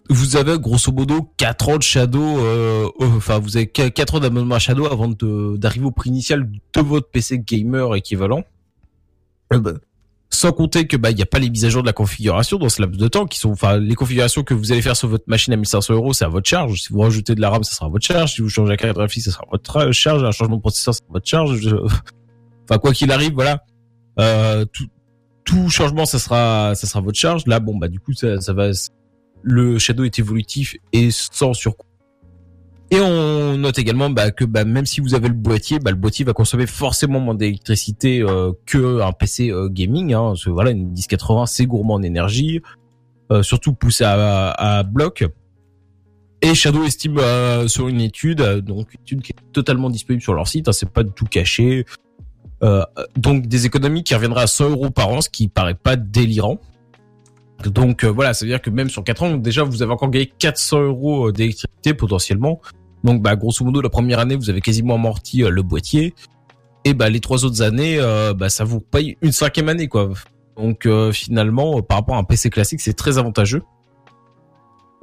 vous 0.08 0.36
avez 0.36 0.58
grosso 0.58 0.92
modo 0.92 1.32
4 1.36 1.68
ans 1.68 1.76
de 1.78 1.82
Shadow, 1.82 2.38
euh, 2.38 2.88
euh, 3.00 3.06
enfin 3.16 3.38
vous 3.38 3.56
avez 3.56 3.66
4 3.66 4.16
ans 4.16 4.20
d'abonnement 4.20 4.54
à 4.54 4.58
Shadow 4.58 4.86
avant 4.86 5.08
d'arriver 5.08 5.86
au 5.86 5.90
prix 5.90 6.10
initial 6.10 6.50
de 6.50 6.80
votre 6.80 7.08
PC 7.10 7.38
gamer 7.38 7.94
équivalent. 7.94 8.44
Euh, 9.52 9.58
bah, 9.58 9.72
sans 10.30 10.52
compter 10.52 10.86
que 10.86 10.96
bah 10.96 11.12
il 11.12 11.18
y 11.18 11.22
a 11.22 11.26
pas 11.26 11.38
les 11.38 11.48
mises 11.48 11.64
à 11.64 11.68
jour 11.68 11.82
de 11.82 11.86
la 11.86 11.92
configuration 11.92 12.58
dans 12.58 12.68
ce 12.68 12.82
laps 12.82 12.98
de 12.98 13.08
temps 13.08 13.26
qui 13.26 13.38
sont 13.38 13.50
enfin 13.50 13.78
les 13.78 13.94
configurations 13.94 14.42
que 14.42 14.54
vous 14.54 14.72
allez 14.72 14.82
faire 14.82 14.96
sur 14.96 15.08
votre 15.08 15.24
machine 15.28 15.52
à 15.52 15.56
1500 15.56 15.94
euros 15.94 16.12
c'est 16.12 16.24
à 16.24 16.28
votre 16.28 16.48
charge. 16.48 16.82
Si 16.82 16.92
vous 16.92 17.00
rajoutez 17.00 17.34
de 17.34 17.40
la 17.40 17.50
RAM 17.50 17.62
ça 17.62 17.74
sera 17.74 17.86
à 17.86 17.88
votre 17.88 18.04
charge. 18.04 18.34
Si 18.34 18.42
vous 18.42 18.48
changez 18.48 18.70
la 18.70 18.76
carte 18.76 18.96
graphique 18.96 19.22
ça 19.22 19.30
sera 19.30 19.44
à 19.44 19.50
votre 19.52 19.92
charge. 19.92 20.24
Un 20.24 20.32
changement 20.32 20.56
de 20.56 20.60
processeur 20.60 20.94
ça 20.94 20.98
sera 20.98 21.10
à 21.10 21.12
votre 21.12 21.26
charge. 21.26 21.74
Enfin 22.68 22.78
quoi 22.78 22.92
qu'il 22.92 23.12
arrive 23.12 23.34
voilà. 23.34 23.64
Tout 24.72 24.86
tout 25.44 25.70
changement 25.70 26.06
ça 26.06 26.18
sera 26.18 26.74
ça 26.74 26.86
sera 26.86 26.98
à 26.98 27.02
votre 27.02 27.18
charge. 27.18 27.46
Là 27.46 27.60
bon 27.60 27.76
bah 27.76 27.88
du 27.88 28.00
coup 28.00 28.12
ça, 28.12 28.40
ça 28.40 28.52
va 28.52 28.72
le 29.46 29.78
Shadow 29.78 30.02
est 30.02 30.18
évolutif 30.18 30.76
et 30.92 31.10
sans 31.12 31.54
surcoût. 31.54 31.86
Et 32.90 33.00
on 33.00 33.56
note 33.56 33.78
également 33.78 34.10
bah, 34.10 34.32
que 34.32 34.44
bah, 34.44 34.64
même 34.64 34.86
si 34.86 35.00
vous 35.00 35.14
avez 35.14 35.28
le 35.28 35.34
boîtier, 35.34 35.78
bah, 35.78 35.92
le 35.92 35.96
boîtier 35.96 36.24
va 36.24 36.32
consommer 36.32 36.66
forcément 36.66 37.20
moins 37.20 37.34
d'électricité 37.34 38.22
euh, 38.22 38.52
que 38.66 39.00
un 39.00 39.12
PC 39.12 39.50
euh, 39.50 39.68
gaming. 39.68 40.14
Hein, 40.14 40.22
parce 40.28 40.44
que, 40.44 40.50
voilà, 40.50 40.72
une 40.72 40.90
1080 40.90 41.46
c'est 41.46 41.66
gourmand 41.66 41.94
en 41.94 42.02
énergie, 42.02 42.60
euh, 43.30 43.42
surtout 43.44 43.72
poussé 43.72 44.02
à, 44.04 44.50
à, 44.50 44.82
bloc. 44.82 45.24
Et 46.42 46.54
Shadow 46.54 46.84
estime 46.84 47.18
euh, 47.18 47.68
sur 47.68 47.86
une 47.86 48.00
étude, 48.00 48.42
donc 48.42 48.94
une 48.94 49.00
étude 49.00 49.22
qui 49.22 49.32
est 49.32 49.52
totalement 49.52 49.90
disponible 49.90 50.22
sur 50.22 50.34
leur 50.34 50.48
site, 50.48 50.68
hein, 50.68 50.72
c'est 50.72 50.90
pas 50.90 51.04
du 51.04 51.12
tout 51.12 51.24
caché. 51.24 51.86
donc 53.16 53.46
des 53.46 53.66
économies 53.66 54.02
qui 54.02 54.14
reviendraient 54.14 54.42
à 54.42 54.48
100 54.48 54.70
euros 54.70 54.90
par 54.90 55.08
an, 55.08 55.20
ce 55.20 55.30
qui 55.30 55.46
paraît 55.46 55.74
pas 55.74 55.94
délirant 55.94 56.58
Donc 57.70 58.04
euh, 58.04 58.08
voilà, 58.08 58.34
ça 58.34 58.44
veut 58.44 58.50
dire 58.50 58.62
que 58.62 58.70
même 58.70 58.90
sur 58.90 59.04
4 59.04 59.22
ans, 59.22 59.36
déjà 59.36 59.64
vous 59.64 59.82
avez 59.82 59.92
encore 59.92 60.10
gagné 60.10 60.32
400 60.38 60.82
euros 60.82 61.32
d'électricité 61.32 61.94
potentiellement. 61.94 62.60
Donc 63.04 63.22
bah 63.22 63.36
grosso 63.36 63.64
modo 63.64 63.80
la 63.80 63.88
première 63.88 64.18
année 64.18 64.36
vous 64.36 64.50
avez 64.50 64.60
quasiment 64.60 64.94
amorti 64.94 65.38
le 65.42 65.62
boîtier 65.62 66.14
et 66.84 66.94
bah 66.94 67.08
les 67.08 67.20
trois 67.20 67.44
autres 67.44 67.62
années 67.62 68.00
bah 68.36 68.48
ça 68.48 68.64
vous 68.64 68.80
paye 68.80 69.16
une 69.22 69.32
cinquième 69.32 69.68
année 69.68 69.86
quoi. 69.86 70.10
Donc 70.56 70.88
finalement 71.12 71.82
par 71.82 71.98
rapport 71.98 72.16
à 72.16 72.18
un 72.18 72.24
PC 72.24 72.50
classique 72.50 72.80
c'est 72.80 72.94
très 72.94 73.18
avantageux. 73.18 73.62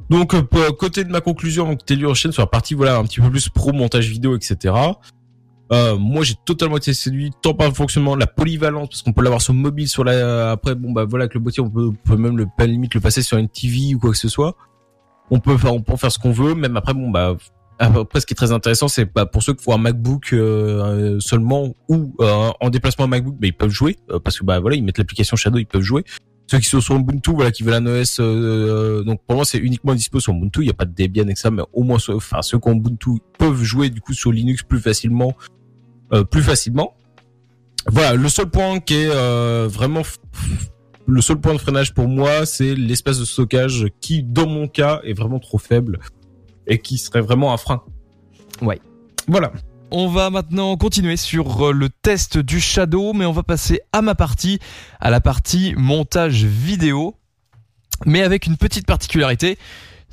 Donc 0.10 0.36
côté 0.77 1.05
de 1.05 1.12
ma 1.12 1.22
conclusion, 1.22 1.70
donc 1.70 1.79
enchaîne 2.05 2.34
sur 2.34 2.41
la 2.41 2.48
partie 2.48 2.74
voilà 2.74 2.98
un 2.98 3.03
petit 3.03 3.22
peu 3.22 3.29
plus 3.29 3.48
pro 3.48 3.72
montage 3.72 4.10
vidéo 4.10 4.36
etc. 4.36 4.74
Euh, 5.74 5.98
moi, 5.98 6.24
j'ai 6.24 6.36
totalement 6.46 6.77
été 6.77 6.94
séduit 6.94 7.32
tant 7.42 7.56
par 7.56 7.68
le 7.68 7.74
fonctionnement, 7.74 8.15
la 8.15 8.27
polyvalence, 8.27 8.89
parce 8.89 9.01
qu'on 9.01 9.12
peut 9.12 9.24
l'avoir 9.24 9.42
sur 9.42 9.56
mobile, 9.56 9.88
sur 9.88 10.03
la. 10.03 10.51
Après, 10.51 10.75
bon 10.75 10.92
bah 10.92 11.06
voilà, 11.06 11.24
avec 11.24 11.34
le 11.34 11.39
boîtier, 11.39 11.63
on 11.63 11.70
peut, 11.70 12.15
même 12.15 12.38
le 12.38 12.46
pas 12.46 12.68
limite 12.68 12.94
le 12.94 13.01
passer 13.01 13.24
sur 13.24 13.38
une 13.39 13.50
TV 13.50 13.96
ou 13.96 14.00
quoi 14.00 14.12
que 14.12 14.18
ce 14.18 14.30
soit. 14.30 14.56
On 15.32 15.39
peut 15.39 15.58
faire, 15.58 15.74
on 15.74 15.82
peut 15.82 15.96
faire 15.96 16.12
ce 16.12 16.20
qu'on 16.20 16.32
veut. 16.32 16.53
Même 16.53 16.77
après, 16.77 16.94
bon 16.94 17.10
bah 17.10 17.36
après, 17.80 18.20
ce 18.20 18.27
qui 18.27 18.34
est 18.34 18.36
très 18.36 18.51
intéressant, 18.51 18.88
c'est 18.88 19.12
bah, 19.12 19.25
pour 19.25 19.42
ceux 19.42 19.56
qui 19.56 19.63
font 19.63 19.74
un 19.74 19.80
MacBook 19.80 20.32
euh, 20.34 21.20
seulement 21.20 21.74
ou 21.89 22.13
euh, 22.20 22.51
en 22.60 22.70
déplacement 22.70 23.08
MacBook, 23.08 23.36
bah, 23.39 23.48
ils 23.48 23.53
peuvent 23.53 23.72
jouer 23.72 23.98
parce 24.24 24.38
que 24.38 24.46
bah 24.46 24.60
voilà, 24.60 24.75
ils 24.75 24.84
mettent 24.84 25.00
l'application 25.00 25.36
Shadow, 25.36 25.58
ils 25.58 25.65
peuvent 25.65 25.82
jouer. 25.82 26.03
Ceux 26.51 26.60
qui 26.60 26.68
sont 26.68 26.82
sur 26.82 26.96
Ubuntu, 26.96 27.32
voilà, 27.32 27.51
qui 27.51 27.63
veulent 27.63 27.74
un 27.74 27.88
OS, 27.88 28.20
donc 29.06 29.22
pour 29.25 29.38
moi 29.38 29.46
c'est 29.46 29.58
uniquement 29.58 29.96
dispo 29.96 30.20
sur 30.20 30.34
Ubuntu. 30.34 30.60
Il 30.60 30.65
n'y 30.65 30.70
a 30.70 30.74
pas 30.74 30.86
de 30.86 30.94
Debian 30.94 31.27
et 31.30 31.36
ça, 31.36 31.50
mais 31.50 31.63
au 31.74 31.82
moins, 31.82 31.98
enfin 32.10 32.44
ceux 32.44 32.60
qui 32.60 32.70
ont 32.70 32.74
Ubuntu 32.74 33.12
peuvent 33.39 33.63
jouer 33.63 33.89
du 33.89 34.01
coup 34.01 34.13
sur 34.13 34.32
Linux 34.32 34.62
plus 34.62 34.80
facilement 34.80 35.34
euh, 35.39 35.53
plus 36.22 36.43
facilement. 36.43 36.93
Voilà, 37.88 38.13
le 38.13 38.29
seul 38.29 38.50
point 38.50 38.79
qui 38.79 38.93
est 38.96 39.10
euh, 39.10 39.67
vraiment 39.70 40.03
le 41.05 41.22
seul 41.22 41.39
point 41.39 41.53
de 41.53 41.58
freinage 41.58 41.93
pour 41.93 42.08
moi, 42.08 42.46
c'est 42.46 42.75
l'espace 42.75 43.20
de 43.20 43.25
stockage 43.25 43.88
qui, 44.00 44.24
dans 44.24 44.48
mon 44.48 44.67
cas, 44.67 45.01
est 45.03 45.13
vraiment 45.13 45.39
trop 45.39 45.58
faible 45.58 46.00
et 46.65 46.79
qui 46.79 46.98
serait 46.98 47.22
vraiment 47.22 47.53
un 47.53 47.58
frein. 47.58 47.84
Ouais. 48.62 48.79
Voilà. 49.27 49.51
On 49.91 50.08
va 50.08 50.29
maintenant 50.29 50.75
continuer 50.77 51.17
sur 51.17 51.67
euh, 51.67 51.72
le 51.72 51.89
test 51.89 52.38
du 52.38 52.60
Shadow, 52.60 53.13
mais 53.13 53.25
on 53.25 53.32
va 53.32 53.43
passer 53.43 53.82
à 53.91 54.01
ma 54.01 54.15
partie, 54.15 54.60
à 55.00 55.10
la 55.10 55.22
partie 55.22 55.74
montage 55.77 56.46
vidéo, 56.46 57.15
mais 58.05 58.22
avec 58.22 58.48
une 58.48 58.58
petite 58.58 58.88
particularité 58.88 59.58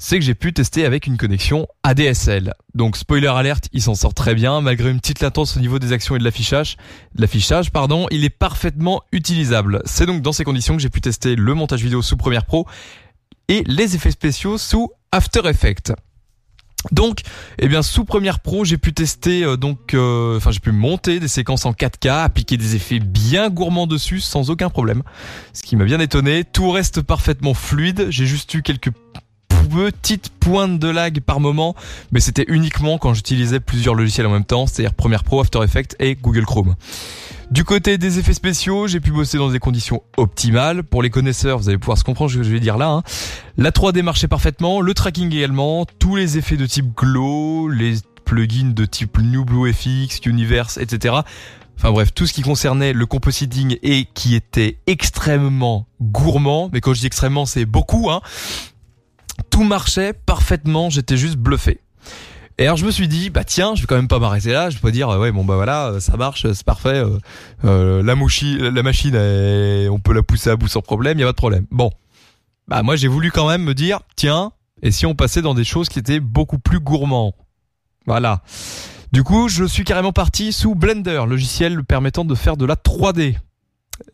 c'est 0.01 0.19
que 0.19 0.25
j'ai 0.25 0.35
pu 0.35 0.55
tester 0.55 0.87
avec 0.87 1.07
une 1.07 1.19
connexion 1.19 1.69
ADSL. 1.83 2.55
Donc 2.75 2.97
spoiler 2.97 3.29
alerte, 3.29 3.69
il 3.75 3.83
s'en 3.83 3.95
sort 3.95 4.15
très 4.15 4.35
bien 4.35 4.63
malgré 4.63 4.91
une 4.91 4.99
petite 4.99 5.21
latence 5.21 5.59
au 5.59 5.61
niveau 5.61 5.79
des 5.79 5.93
actions 5.93 6.17
et 6.17 6.19
de 6.19 6.25
l'affichage. 6.25 6.79
L'affichage, 7.15 7.71
pardon, 7.71 8.07
il 8.11 8.25
est 8.25 8.31
parfaitement 8.31 9.03
utilisable. 9.13 9.83
C'est 9.85 10.07
donc 10.07 10.23
dans 10.23 10.33
ces 10.33 10.43
conditions 10.43 10.75
que 10.75 10.83
j'ai 10.83 10.89
pu 10.89 11.03
tester 11.03 11.37
le 11.37 11.53
montage 11.53 11.83
vidéo 11.83 12.01
sous 12.01 12.17
Premiere 12.17 12.47
Pro 12.47 12.67
et 13.49 13.63
les 13.67 13.95
effets 13.95 14.11
spéciaux 14.11 14.57
sous 14.57 14.91
After 15.13 15.43
Effects. 15.45 15.93
Donc, 16.93 17.21
eh 17.59 17.69
bien, 17.69 17.83
sous 17.83 18.07
Premiere 18.07 18.41
Pro, 18.41 18.65
j'ai 18.65 18.79
pu 18.79 18.95
tester, 18.95 19.45
euh, 19.45 19.59
donc, 19.59 19.93
euh, 19.93 20.39
enfin, 20.39 20.51
j'ai 20.51 20.61
pu 20.61 20.73
monter 20.73 21.21
des 21.21 21.29
séquences 21.29 21.67
en 21.67 21.73
4K, 21.73 22.25
appliquer 22.25 22.57
des 22.57 22.75
effets 22.75 23.01
bien 23.01 23.51
gourmands 23.51 23.87
dessus 23.87 24.21
sans 24.21 24.49
aucun 24.49 24.71
problème. 24.71 25.03
Ce 25.53 25.63
qui 25.63 25.77
m'a 25.77 25.85
bien 25.85 26.01
étonné. 26.01 26.43
Tout 26.43 26.71
reste 26.71 27.03
parfaitement 27.03 27.53
fluide. 27.53 28.07
J'ai 28.09 28.25
juste 28.25 28.55
eu 28.55 28.63
quelques 28.63 28.93
petite 29.69 30.31
pointe 30.41 30.79
de 30.79 30.89
lag 30.89 31.21
par 31.21 31.41
moment, 31.41 31.75
mais 32.13 32.21
c'était 32.21 32.45
uniquement 32.49 32.99
quand 32.99 33.15
j'utilisais 33.15 33.61
plusieurs 33.61 33.95
logiciels 33.95 34.27
en 34.27 34.31
même 34.31 34.45
temps, 34.45 34.67
c'est-à-dire 34.67 34.95
Premiere 34.95 35.25
Pro, 35.25 35.41
After 35.41 35.63
Effects 35.63 35.97
et 35.99 36.17
Google 36.17 36.45
Chrome. 36.45 36.75
Du 37.51 37.65
côté 37.65 37.99
des 37.99 38.19
effets 38.19 38.33
spéciaux, 38.33 38.87
j'ai 38.87 39.01
pu 39.01 39.11
bosser 39.11 39.37
dans 39.37 39.51
des 39.51 39.59
conditions 39.59 40.03
optimales. 40.17 40.85
Pour 40.85 41.03
les 41.03 41.11
connaisseurs, 41.11 41.59
vous 41.59 41.69
allez 41.69 41.79
pouvoir 41.79 41.99
se 41.99 42.05
comprendre 42.05 42.31
ce 42.31 42.37
que 42.37 42.43
je 42.45 42.51
vais 42.51 42.61
dire 42.61 42.79
là. 42.79 42.89
Hein. 42.89 43.03
La 43.57 43.71
3D 43.71 44.03
marchait 44.03 44.29
parfaitement, 44.29 44.81
le 44.81 44.95
tracking 44.95 45.35
également, 45.35 45.85
tous 45.99 46.15
les 46.15 46.39
effets 46.39 46.57
de 46.57 46.67
type 46.67 46.95
glow, 46.97 47.69
les 47.69 47.97
plugins 48.25 48.73
de 48.73 48.85
type 48.85 49.19
New 49.19 49.45
Blue 49.45 49.73
FX, 49.73 50.21
Universe, 50.27 50.79
etc. 50.79 51.17
Enfin 51.77 51.91
bref, 51.91 52.13
tout 52.15 52.27
ce 52.27 52.33
qui 52.33 52.43
concernait 52.43 52.93
le 52.93 53.07
compositing 53.07 53.79
et 53.83 54.07
qui 54.15 54.35
était 54.35 54.79
extrêmement 54.87 55.87
gourmand. 56.01 56.71
Mais 56.73 56.81
quand 56.81 56.95
je 56.95 57.01
dis 57.01 57.07
extrêmement, 57.07 57.47
c'est 57.47 57.65
beaucoup. 57.65 58.11
Hein 58.11 58.21
marchait 59.65 60.13
parfaitement, 60.13 60.91
j'étais 60.91 61.17
juste 61.17 61.37
bluffé. 61.37 61.81
Et 62.61 62.65
alors 62.65 62.77
je 62.77 62.85
me 62.85 62.91
suis 62.91 63.09
dit 63.09 63.31
bah 63.31 63.43
tiens 63.43 63.75
je 63.75 63.81
vais 63.81 63.87
quand 63.87 63.97
même 63.97 64.07
pas 64.07 64.19
m'arrêter 64.19 64.53
là 64.53 64.69
je 64.69 64.77
pas 64.77 64.91
dire 64.91 65.09
ouais 65.09 65.33
bon 65.33 65.47
bah 65.47 65.55
voilà 65.55 65.99
ça 65.99 66.19
marche 66.19 66.47
c'est 66.53 66.63
parfait 66.63 66.99
euh, 66.99 67.19
euh, 67.65 68.03
la 68.03 68.15
mouchi, 68.15 68.59
la 68.59 68.83
machine 68.83 69.17
on 69.17 69.99
peut 69.99 70.13
la 70.13 70.23
pousser 70.23 70.51
à 70.51 70.57
bout 70.57 70.69
sans 70.69 70.83
problème 70.83 71.17
il 71.17 71.23
y 71.23 71.25
a 71.25 71.29
pas 71.29 71.33
de 71.33 71.37
problème. 71.37 71.65
Bon. 71.71 71.91
Bah 72.69 72.83
moi 72.83 72.97
j'ai 72.97 73.09
voulu 73.09 73.31
quand 73.31 73.49
même 73.49 73.63
me 73.63 73.73
dire 73.73 74.01
tiens 74.15 74.53
et 74.83 74.91
si 74.91 75.07
on 75.07 75.15
passait 75.15 75.41
dans 75.41 75.55
des 75.55 75.65
choses 75.65 75.89
qui 75.89 75.99
étaient 75.99 76.21
beaucoup 76.21 76.59
plus 76.59 76.81
gourmands 76.81 77.35
voilà. 78.05 78.43
Du 79.11 79.23
coup 79.23 79.49
je 79.49 79.65
suis 79.65 79.85
carrément 79.85 80.13
parti 80.13 80.53
sous 80.53 80.75
Blender 80.75 81.23
logiciel 81.27 81.83
permettant 81.83 82.27
de 82.27 82.35
faire 82.35 82.59
de 82.59 82.67
la 82.67 82.75
3D 82.75 83.39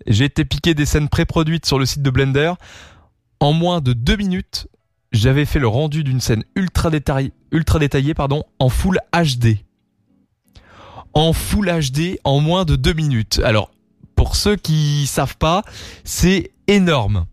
j'ai 0.06 0.24
été 0.24 0.44
piqué 0.44 0.74
des 0.74 0.86
scènes 0.86 1.08
pré-produites 1.08 1.66
sur 1.66 1.80
le 1.80 1.86
site 1.86 2.02
de 2.02 2.10
Blender 2.10 2.52
en 3.40 3.52
moins 3.52 3.80
de 3.80 3.92
deux 3.92 4.16
minutes 4.16 4.68
j'avais 5.16 5.44
fait 5.44 5.58
le 5.58 5.68
rendu 5.68 6.04
d'une 6.04 6.20
scène 6.20 6.44
ultra 6.54 6.90
détaillée, 6.90 7.32
en 8.58 8.68
full 8.68 8.98
HD. 9.12 9.58
En 11.14 11.32
full 11.32 11.66
HD 11.68 12.18
en 12.24 12.40
moins 12.40 12.64
de 12.64 12.76
deux 12.76 12.92
minutes. 12.92 13.40
Alors, 13.44 13.70
pour 14.14 14.36
ceux 14.36 14.56
qui 14.56 15.06
savent 15.06 15.36
pas, 15.36 15.62
c'est 16.04 16.52
énorme. 16.68 17.26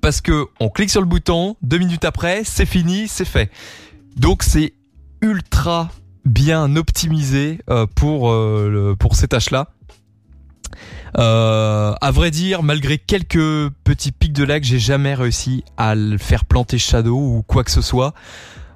Parce 0.00 0.20
que 0.20 0.46
on 0.60 0.68
clique 0.68 0.90
sur 0.90 1.00
le 1.00 1.06
bouton, 1.06 1.56
deux 1.62 1.78
minutes 1.78 2.04
après, 2.04 2.44
c'est 2.44 2.66
fini, 2.66 3.08
c'est 3.08 3.24
fait. 3.24 3.50
Donc 4.16 4.42
c'est 4.42 4.74
ultra 5.20 5.90
bien 6.24 6.76
optimisé 6.76 7.60
euh, 7.70 7.86
pour 7.86 8.30
euh, 8.30 8.94
pour 8.98 9.16
ces 9.16 9.28
tâches-là. 9.28 9.68
Euh, 11.18 11.94
à 12.00 12.10
vrai 12.10 12.30
dire, 12.30 12.62
malgré 12.62 12.98
quelques 12.98 13.70
petits 13.84 14.12
pics 14.12 14.32
de 14.32 14.44
lag, 14.44 14.62
j'ai 14.62 14.78
jamais 14.78 15.14
réussi 15.14 15.64
à 15.76 15.94
le 15.94 16.18
faire 16.18 16.44
planter 16.44 16.78
Shadow 16.78 17.16
ou 17.16 17.42
quoi 17.46 17.64
que 17.64 17.70
ce 17.70 17.82
soit. 17.82 18.14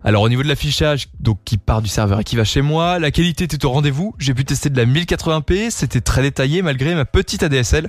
Alors 0.04 0.22
au 0.22 0.28
niveau 0.28 0.42
de 0.42 0.48
l'affichage, 0.48 1.08
donc 1.20 1.38
qui 1.44 1.58
part 1.58 1.80
du 1.80 1.88
serveur 1.88 2.20
et 2.20 2.24
qui 2.24 2.34
va 2.34 2.42
chez 2.42 2.60
moi, 2.60 2.98
la 2.98 3.12
qualité 3.12 3.44
était 3.44 3.64
au 3.64 3.70
rendez-vous. 3.70 4.14
J'ai 4.18 4.34
pu 4.34 4.44
tester 4.44 4.68
de 4.68 4.76
la 4.76 4.84
1080p, 4.84 5.70
c'était 5.70 6.00
très 6.00 6.22
détaillé 6.22 6.60
malgré 6.60 6.94
ma 6.94 7.04
petite 7.04 7.44
ADSL. 7.44 7.88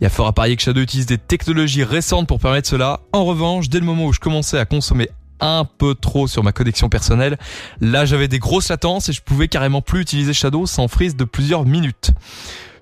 Il 0.00 0.04
y 0.04 0.06
a 0.06 0.10
fort 0.10 0.26
à 0.26 0.32
parier 0.32 0.56
que 0.56 0.62
Shadow 0.62 0.80
utilise 0.80 1.06
des 1.06 1.18
technologies 1.18 1.84
récentes 1.84 2.26
pour 2.26 2.40
permettre 2.40 2.68
cela. 2.68 3.00
En 3.12 3.24
revanche, 3.24 3.68
dès 3.68 3.78
le 3.78 3.86
moment 3.86 4.06
où 4.06 4.12
je 4.12 4.18
commençais 4.18 4.58
à 4.58 4.64
consommer 4.64 5.08
un 5.38 5.64
peu 5.64 5.94
trop 5.94 6.26
sur 6.26 6.42
ma 6.42 6.50
connexion 6.52 6.88
personnelle, 6.88 7.38
là 7.80 8.06
j'avais 8.06 8.28
des 8.28 8.40
grosses 8.40 8.68
latences 8.68 9.08
et 9.08 9.12
je 9.12 9.22
pouvais 9.22 9.46
carrément 9.46 9.82
plus 9.82 10.00
utiliser 10.00 10.32
Shadow 10.32 10.66
sans 10.66 10.88
freeze 10.88 11.14
de 11.14 11.24
plusieurs 11.24 11.64
minutes. 11.64 12.10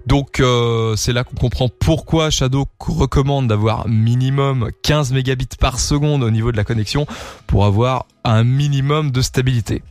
Donc 0.07 0.41
euh, 0.41 0.97
c'est 0.97 1.13
là 1.13 1.25
qu'on 1.25 1.37
comprend 1.37 1.69
pourquoi 1.69 2.31
Shadow 2.31 2.67
recommande 2.81 3.49
d'avoir 3.49 3.87
minimum 3.89 4.71
15 4.83 5.13
mégabits 5.13 5.49
par 5.59 5.79
seconde 5.79 6.23
au 6.23 6.31
niveau 6.31 6.53
de 6.53 6.57
la 6.57 6.65
connexion 6.65 7.07
pour 7.47 7.65
avoir 7.65 8.07
un 8.25 8.45
minimum 8.45 9.11
de 9.11 9.23
stabilité. 9.23 9.83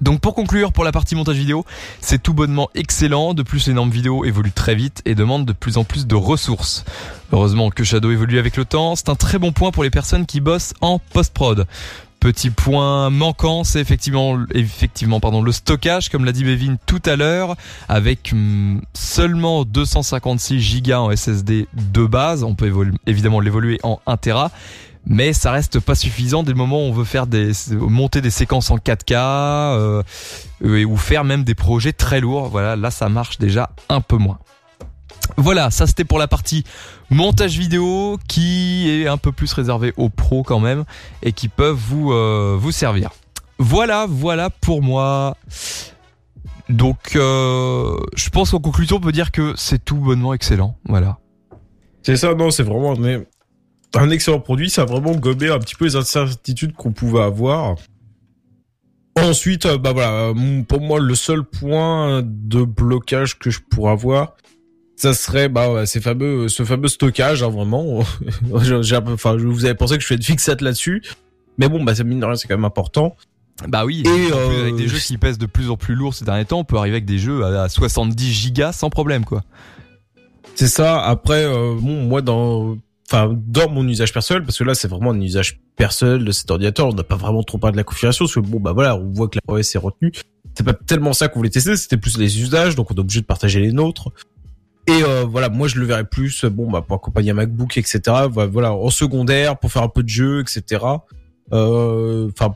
Donc 0.00 0.20
pour 0.20 0.34
conclure, 0.34 0.72
pour 0.72 0.84
la 0.84 0.92
partie 0.92 1.14
montage 1.14 1.36
vidéo, 1.36 1.64
c'est 2.00 2.22
tout 2.22 2.32
bonnement 2.32 2.70
excellent. 2.74 3.34
De 3.34 3.42
plus, 3.42 3.66
les 3.68 3.74
normes 3.74 3.90
vidéo 3.90 4.24
évoluent 4.24 4.52
très 4.52 4.74
vite 4.74 5.02
et 5.04 5.14
demandent 5.14 5.44
de 5.44 5.52
plus 5.52 5.76
en 5.76 5.84
plus 5.84 6.06
de 6.06 6.14
ressources. 6.14 6.84
Heureusement 7.32 7.70
que 7.70 7.84
Shadow 7.84 8.10
évolue 8.10 8.38
avec 8.38 8.56
le 8.56 8.64
temps, 8.64 8.96
c'est 8.96 9.10
un 9.10 9.14
très 9.14 9.38
bon 9.38 9.52
point 9.52 9.70
pour 9.70 9.82
les 9.82 9.90
personnes 9.90 10.26
qui 10.26 10.40
bossent 10.40 10.74
en 10.80 10.98
post-prod. 10.98 11.66
Petit 12.20 12.50
point 12.50 13.08
manquant, 13.08 13.64
c'est 13.64 13.80
effectivement, 13.80 14.38
effectivement, 14.54 15.20
pardon, 15.20 15.40
le 15.40 15.52
stockage, 15.52 16.10
comme 16.10 16.26
l'a 16.26 16.32
dit 16.32 16.44
Bevin 16.44 16.76
tout 16.84 17.00
à 17.06 17.16
l'heure, 17.16 17.56
avec 17.88 18.30
hum, 18.32 18.82
seulement 18.92 19.64
256 19.64 20.82
Go 20.82 20.92
en 20.92 21.16
SSD 21.16 21.66
de 21.72 22.04
base. 22.04 22.44
On 22.44 22.54
peut 22.54 22.70
évidemment 23.06 23.40
l'évoluer 23.40 23.80
en 23.82 24.00
1 24.06 24.16
Tera. 24.18 24.50
Mais 25.06 25.32
ça 25.32 25.50
reste 25.50 25.80
pas 25.80 25.94
suffisant 25.94 26.42
dès 26.42 26.52
le 26.52 26.58
moment 26.58 26.76
où 26.76 26.88
on 26.88 26.92
veut 26.92 27.04
faire 27.04 27.26
des 27.26 27.52
monter 27.70 28.20
des 28.20 28.30
séquences 28.30 28.70
en 28.70 28.76
4K 28.76 29.14
euh, 29.14 30.02
ou 30.60 30.96
faire 30.98 31.24
même 31.24 31.42
des 31.42 31.54
projets 31.54 31.94
très 31.94 32.20
lourds. 32.20 32.48
Voilà, 32.48 32.76
là 32.76 32.90
ça 32.90 33.08
marche 33.08 33.38
déjà 33.38 33.70
un 33.88 34.02
peu 34.02 34.16
moins. 34.16 34.38
Voilà, 35.36 35.70
ça 35.70 35.86
c'était 35.86 36.04
pour 36.04 36.18
la 36.18 36.28
partie 36.28 36.64
montage 37.10 37.58
vidéo 37.58 38.18
qui 38.28 38.88
est 38.88 39.06
un 39.06 39.18
peu 39.18 39.32
plus 39.32 39.52
réservé 39.52 39.92
aux 39.96 40.08
pros 40.08 40.42
quand 40.42 40.60
même 40.60 40.84
et 41.22 41.32
qui 41.32 41.48
peuvent 41.48 41.76
vous 41.76 42.12
euh, 42.12 42.70
servir. 42.70 43.10
Voilà, 43.58 44.06
voilà 44.08 44.50
pour 44.50 44.82
moi. 44.82 45.36
Donc 46.68 47.16
euh, 47.16 47.98
je 48.16 48.30
pense 48.30 48.52
qu'en 48.52 48.60
conclusion 48.60 48.96
on 48.96 49.00
peut 49.00 49.12
dire 49.12 49.32
que 49.32 49.54
c'est 49.56 49.84
tout 49.84 49.96
bonnement 49.96 50.32
excellent. 50.32 50.76
Voilà. 50.84 51.18
C'est 52.02 52.16
ça, 52.16 52.34
non, 52.34 52.50
c'est 52.50 52.62
vraiment 52.62 52.94
un 53.94 54.10
excellent 54.10 54.40
produit. 54.40 54.70
Ça 54.70 54.82
a 54.82 54.84
vraiment 54.86 55.12
gobé 55.12 55.50
un 55.50 55.58
petit 55.58 55.74
peu 55.74 55.84
les 55.84 55.96
incertitudes 55.96 56.72
qu'on 56.72 56.92
pouvait 56.92 57.22
avoir. 57.22 57.76
Ensuite, 59.16 59.66
euh, 59.66 59.76
bah 59.76 59.92
voilà, 59.92 60.32
pour 60.68 60.80
moi 60.80 61.00
le 61.00 61.14
seul 61.14 61.42
point 61.42 62.22
de 62.24 62.62
blocage 62.62 63.38
que 63.38 63.50
je 63.50 63.60
pourrais 63.60 63.92
avoir, 63.92 64.36
ça 65.00 65.14
serait 65.14 65.48
bah 65.48 65.86
ces 65.86 66.02
fameux 66.02 66.48
ce 66.48 66.62
fameux 66.62 66.88
stockage 66.88 67.42
hein, 67.42 67.48
vraiment. 67.48 68.04
J'ai 68.82 68.96
enfin 68.96 69.34
vous 69.34 69.64
avez 69.64 69.74
pensé 69.74 69.96
que 69.96 70.02
je 70.02 70.06
fais 70.06 70.18
de 70.18 70.24
fixette 70.24 70.60
là-dessus. 70.60 71.02
Mais 71.56 71.70
bon 71.70 71.82
bah 71.82 71.94
ça 71.94 72.04
mine 72.04 72.20
de 72.20 72.26
rien 72.26 72.34
c'est 72.34 72.46
quand 72.46 72.56
même 72.56 72.66
important. 72.66 73.16
Bah 73.66 73.86
oui 73.86 74.02
et 74.06 74.32
avec 74.60 74.76
des 74.76 74.88
jeux 74.88 74.98
qui 74.98 75.16
pèsent 75.16 75.38
de 75.38 75.46
plus 75.46 75.70
en 75.70 75.78
plus 75.78 75.94
lourd 75.94 76.12
ces 76.12 76.26
derniers 76.26 76.44
temps 76.44 76.58
on 76.58 76.64
peut 76.64 76.76
arriver 76.76 76.96
avec 76.96 77.06
des 77.06 77.18
jeux 77.18 77.42
à 77.44 77.70
70 77.70 78.30
gigas 78.30 78.72
sans 78.72 78.90
problème 78.90 79.24
quoi. 79.24 79.42
C'est 80.54 80.68
ça. 80.68 81.00
Après 81.02 81.46
bon 81.46 82.04
moi 82.04 82.20
dans 82.20 82.76
enfin 83.10 83.34
dans 83.34 83.70
mon 83.70 83.88
usage 83.88 84.12
personnel 84.12 84.44
parce 84.44 84.58
que 84.58 84.64
là 84.64 84.74
c'est 84.74 84.88
vraiment 84.88 85.12
un 85.12 85.20
usage 85.20 85.60
personnel 85.76 86.26
de 86.26 86.30
cet 86.30 86.50
ordinateur 86.50 86.88
on 86.88 86.92
n'a 86.92 87.04
pas 87.04 87.16
vraiment 87.16 87.42
trop 87.42 87.56
parlé 87.56 87.72
de 87.72 87.78
la 87.78 87.84
configuration 87.84 88.26
parce 88.26 88.34
que 88.34 88.40
bon 88.40 88.60
bah 88.60 88.72
voilà 88.72 88.96
on 88.96 89.10
voit 89.12 89.28
que 89.28 89.38
la 89.46 89.54
OS 89.54 89.74
est 89.74 89.78
retenue. 89.78 90.12
C'est 90.52 90.64
pas 90.64 90.74
tellement 90.74 91.14
ça 91.14 91.28
qu'on 91.28 91.38
voulait 91.38 91.48
tester 91.48 91.74
c'était 91.78 91.96
plus 91.96 92.18
les 92.18 92.42
usages 92.42 92.74
donc 92.76 92.90
on 92.90 92.94
est 92.94 93.00
obligé 93.00 93.22
de 93.22 93.26
partager 93.26 93.60
les 93.60 93.72
nôtres 93.72 94.10
et 94.90 95.04
euh, 95.04 95.24
voilà 95.24 95.48
moi 95.48 95.68
je 95.68 95.78
le 95.78 95.86
verrais 95.86 96.04
plus 96.04 96.44
bon 96.44 96.70
bah 96.70 96.82
pour 96.82 96.96
accompagner 96.96 97.30
un 97.30 97.34
MacBook 97.34 97.76
etc 97.76 98.00
voilà 98.30 98.72
en 98.72 98.90
secondaire 98.90 99.56
pour 99.58 99.70
faire 99.70 99.82
un 99.82 99.88
peu 99.88 100.02
de 100.02 100.08
jeu 100.08 100.40
etc 100.40 100.84
euh, 101.52 102.28
enfin 102.30 102.54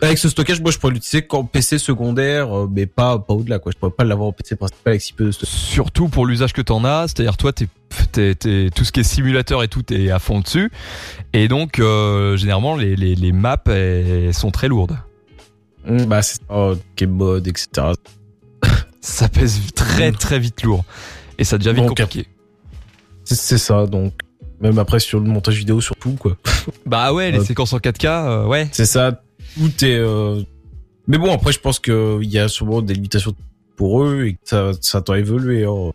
avec 0.00 0.18
ce 0.18 0.28
stockage, 0.28 0.60
moi, 0.60 0.70
je 0.70 0.78
pourrais 0.78 0.92
l'utiliser 0.92 1.26
qu'en 1.26 1.42
PC 1.44 1.76
secondaire, 1.78 2.56
euh, 2.56 2.68
mais 2.70 2.86
pas 2.86 3.18
pas 3.18 3.34
au-delà, 3.34 3.58
quoi. 3.58 3.72
Je 3.72 3.78
pourrais 3.78 3.90
pas 3.90 4.04
l'avoir 4.04 4.28
en 4.28 4.32
PC 4.32 4.54
principal 4.54 4.92
avec 4.92 5.02
si 5.02 5.12
peu 5.12 5.24
de 5.24 5.32
stockage. 5.32 5.52
Surtout 5.52 6.08
pour 6.08 6.24
l'usage 6.24 6.52
que 6.52 6.62
t'en 6.62 6.84
as, 6.84 7.08
c'est-à-dire 7.08 7.36
toi, 7.36 7.52
t'es, 7.52 7.66
t'es, 8.12 8.36
t'es, 8.36 8.70
tout 8.72 8.84
ce 8.84 8.92
qui 8.92 9.00
est 9.00 9.04
simulateur 9.04 9.64
et 9.64 9.68
tout, 9.68 9.82
t'es 9.82 10.10
à 10.10 10.20
fond 10.20 10.38
dessus, 10.38 10.70
et 11.32 11.48
donc 11.48 11.80
euh, 11.80 12.36
généralement 12.36 12.76
les, 12.76 12.94
les, 12.94 13.16
les 13.16 13.32
maps 13.32 13.56
elles, 13.66 14.32
sont 14.34 14.52
très 14.52 14.68
lourdes. 14.68 14.98
Mmh, 15.84 16.04
bah 16.04 16.22
c'est 16.22 16.40
ça, 16.48 16.74
game 16.96 17.10
mode, 17.10 17.48
etc. 17.48 17.94
ça 19.12 19.28
pèse 19.28 19.60
très 19.74 20.12
très 20.12 20.38
vite 20.38 20.62
lourd, 20.62 20.84
et 21.38 21.44
ça 21.44 21.58
devient 21.58 21.74
vite 21.74 21.88
compliqué. 21.88 22.26
C'est, 23.24 23.36
c'est 23.36 23.58
ça, 23.58 23.86
donc 23.86 24.14
même 24.60 24.78
après 24.78 24.98
sur 24.98 25.20
le 25.20 25.26
montage 25.26 25.56
vidéo 25.56 25.80
surtout 25.80 26.12
quoi. 26.12 26.36
Bah 26.86 27.12
ouais, 27.12 27.30
les 27.30 27.44
séquences 27.44 27.72
en 27.72 27.78
4K, 27.78 28.46
ouais. 28.46 28.68
C'est 28.72 28.86
ça 28.86 29.22
tout 29.58 29.84
est. 29.84 29.96
Euh... 29.96 30.42
Mais 31.06 31.18
bon, 31.18 31.32
après, 31.32 31.52
je 31.52 31.60
pense 31.60 31.78
qu'il 31.78 32.24
y 32.24 32.38
a 32.38 32.48
souvent 32.48 32.82
des 32.82 32.94
limitations 32.94 33.34
pour 33.76 34.04
eux 34.04 34.24
et 34.26 34.34
que 34.34 34.38
ça, 34.44 34.72
ça 34.80 35.02
à 35.08 35.18
évoluer. 35.18 35.64
Hein. 35.64 35.92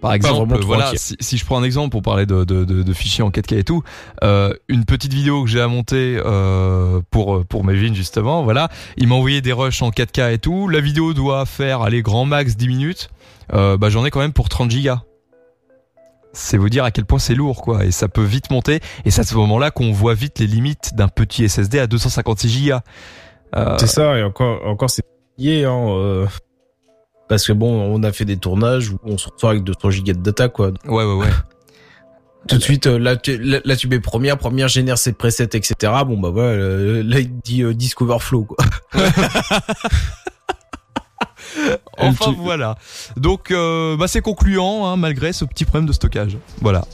Par 0.00 0.12
exemple, 0.12 0.58
voilà, 0.64 0.92
si, 0.94 1.16
si, 1.18 1.38
je 1.38 1.44
prends 1.44 1.58
un 1.58 1.64
exemple 1.64 1.90
pour 1.90 2.02
parler 2.02 2.24
de, 2.24 2.44
de, 2.44 2.64
de, 2.64 2.82
de 2.82 2.92
fichiers 2.92 3.24
en 3.24 3.30
4K 3.30 3.58
et 3.58 3.64
tout, 3.64 3.82
euh, 4.22 4.54
une 4.68 4.84
petite 4.84 5.12
vidéo 5.12 5.42
que 5.42 5.50
j'ai 5.50 5.60
à 5.60 5.66
monter 5.66 6.20
euh, 6.24 7.00
pour 7.10 7.44
pour 7.46 7.64
Melvin 7.64 7.94
justement, 7.94 8.44
voilà, 8.44 8.68
il 8.96 9.08
m'a 9.08 9.16
envoyé 9.16 9.40
des 9.40 9.52
rushs 9.52 9.82
en 9.82 9.90
4K 9.90 10.34
et 10.34 10.38
tout. 10.38 10.68
La 10.68 10.80
vidéo 10.80 11.14
doit 11.14 11.46
faire 11.46 11.82
aller 11.82 12.02
grand 12.02 12.24
max 12.24 12.56
10 12.56 12.68
minutes. 12.68 13.10
Euh, 13.52 13.76
bah 13.76 13.88
j'en 13.88 14.04
ai 14.04 14.10
quand 14.10 14.20
même 14.20 14.34
pour 14.34 14.50
30 14.50 14.70
gigas 14.70 15.02
c'est 16.34 16.58
vous 16.58 16.68
dire 16.68 16.84
à 16.84 16.90
quel 16.90 17.06
point 17.06 17.18
c'est 17.18 17.34
lourd 17.34 17.62
quoi 17.62 17.86
et 17.86 17.90
ça 17.90 18.06
peut 18.06 18.22
vite 18.22 18.50
monter 18.50 18.80
et 19.06 19.10
c'est 19.10 19.22
à 19.22 19.24
ce 19.24 19.34
moment-là 19.36 19.70
qu'on 19.70 19.90
voit 19.92 20.12
vite 20.12 20.38
les 20.38 20.46
limites 20.46 20.94
d'un 20.94 21.08
petit 21.08 21.48
SSD 21.48 21.78
à 21.78 21.86
256 21.86 22.68
Go. 22.68 22.74
Euh... 23.56 23.76
C'est 23.78 23.86
ça 23.86 24.18
et 24.18 24.22
encore 24.22 24.64
encore 24.66 24.90
c'est 24.90 25.02
lié 25.38 25.64
hein, 25.64 25.88
euh... 25.88 26.26
parce 27.28 27.46
que 27.46 27.52
bon 27.52 27.70
on 27.70 28.02
a 28.02 28.12
fait 28.12 28.24
des 28.24 28.36
tournages 28.36 28.90
où 28.90 28.98
on 29.04 29.18
se 29.18 29.28
retrouve 29.28 29.50
avec 29.50 29.64
200 29.64 29.78
Go 29.82 30.12
de 30.12 30.12
data 30.12 30.48
quoi. 30.48 30.72
Ouais 30.86 31.04
ouais 31.04 31.14
ouais. 31.14 31.28
Tout 32.48 32.56
de 32.56 32.62
suite, 32.62 32.86
euh, 32.86 32.98
là, 32.98 33.16
tu, 33.16 33.36
là, 33.36 33.76
tu 33.76 33.88
mets 33.88 34.00
première, 34.00 34.38
première 34.38 34.68
génère 34.68 34.96
ses 34.96 35.12
presets, 35.12 35.50
etc. 35.52 35.92
Bon 36.06 36.16
bah 36.18 36.30
voilà, 36.30 36.50
euh, 36.50 37.02
là 37.02 37.18
il 37.18 37.40
dit 37.40 37.62
euh, 37.62 37.74
Disk 37.74 38.00
Overflow 38.00 38.44
quoi. 38.44 38.56
enfin 41.98 42.34
voilà. 42.38 42.76
Donc 43.16 43.50
euh, 43.50 43.96
bah, 43.96 44.08
c'est 44.08 44.22
concluant 44.22 44.86
hein, 44.86 44.96
malgré 44.96 45.32
ce 45.34 45.44
petit 45.44 45.64
problème 45.64 45.86
de 45.86 45.92
stockage. 45.92 46.38
Voilà. 46.62 46.84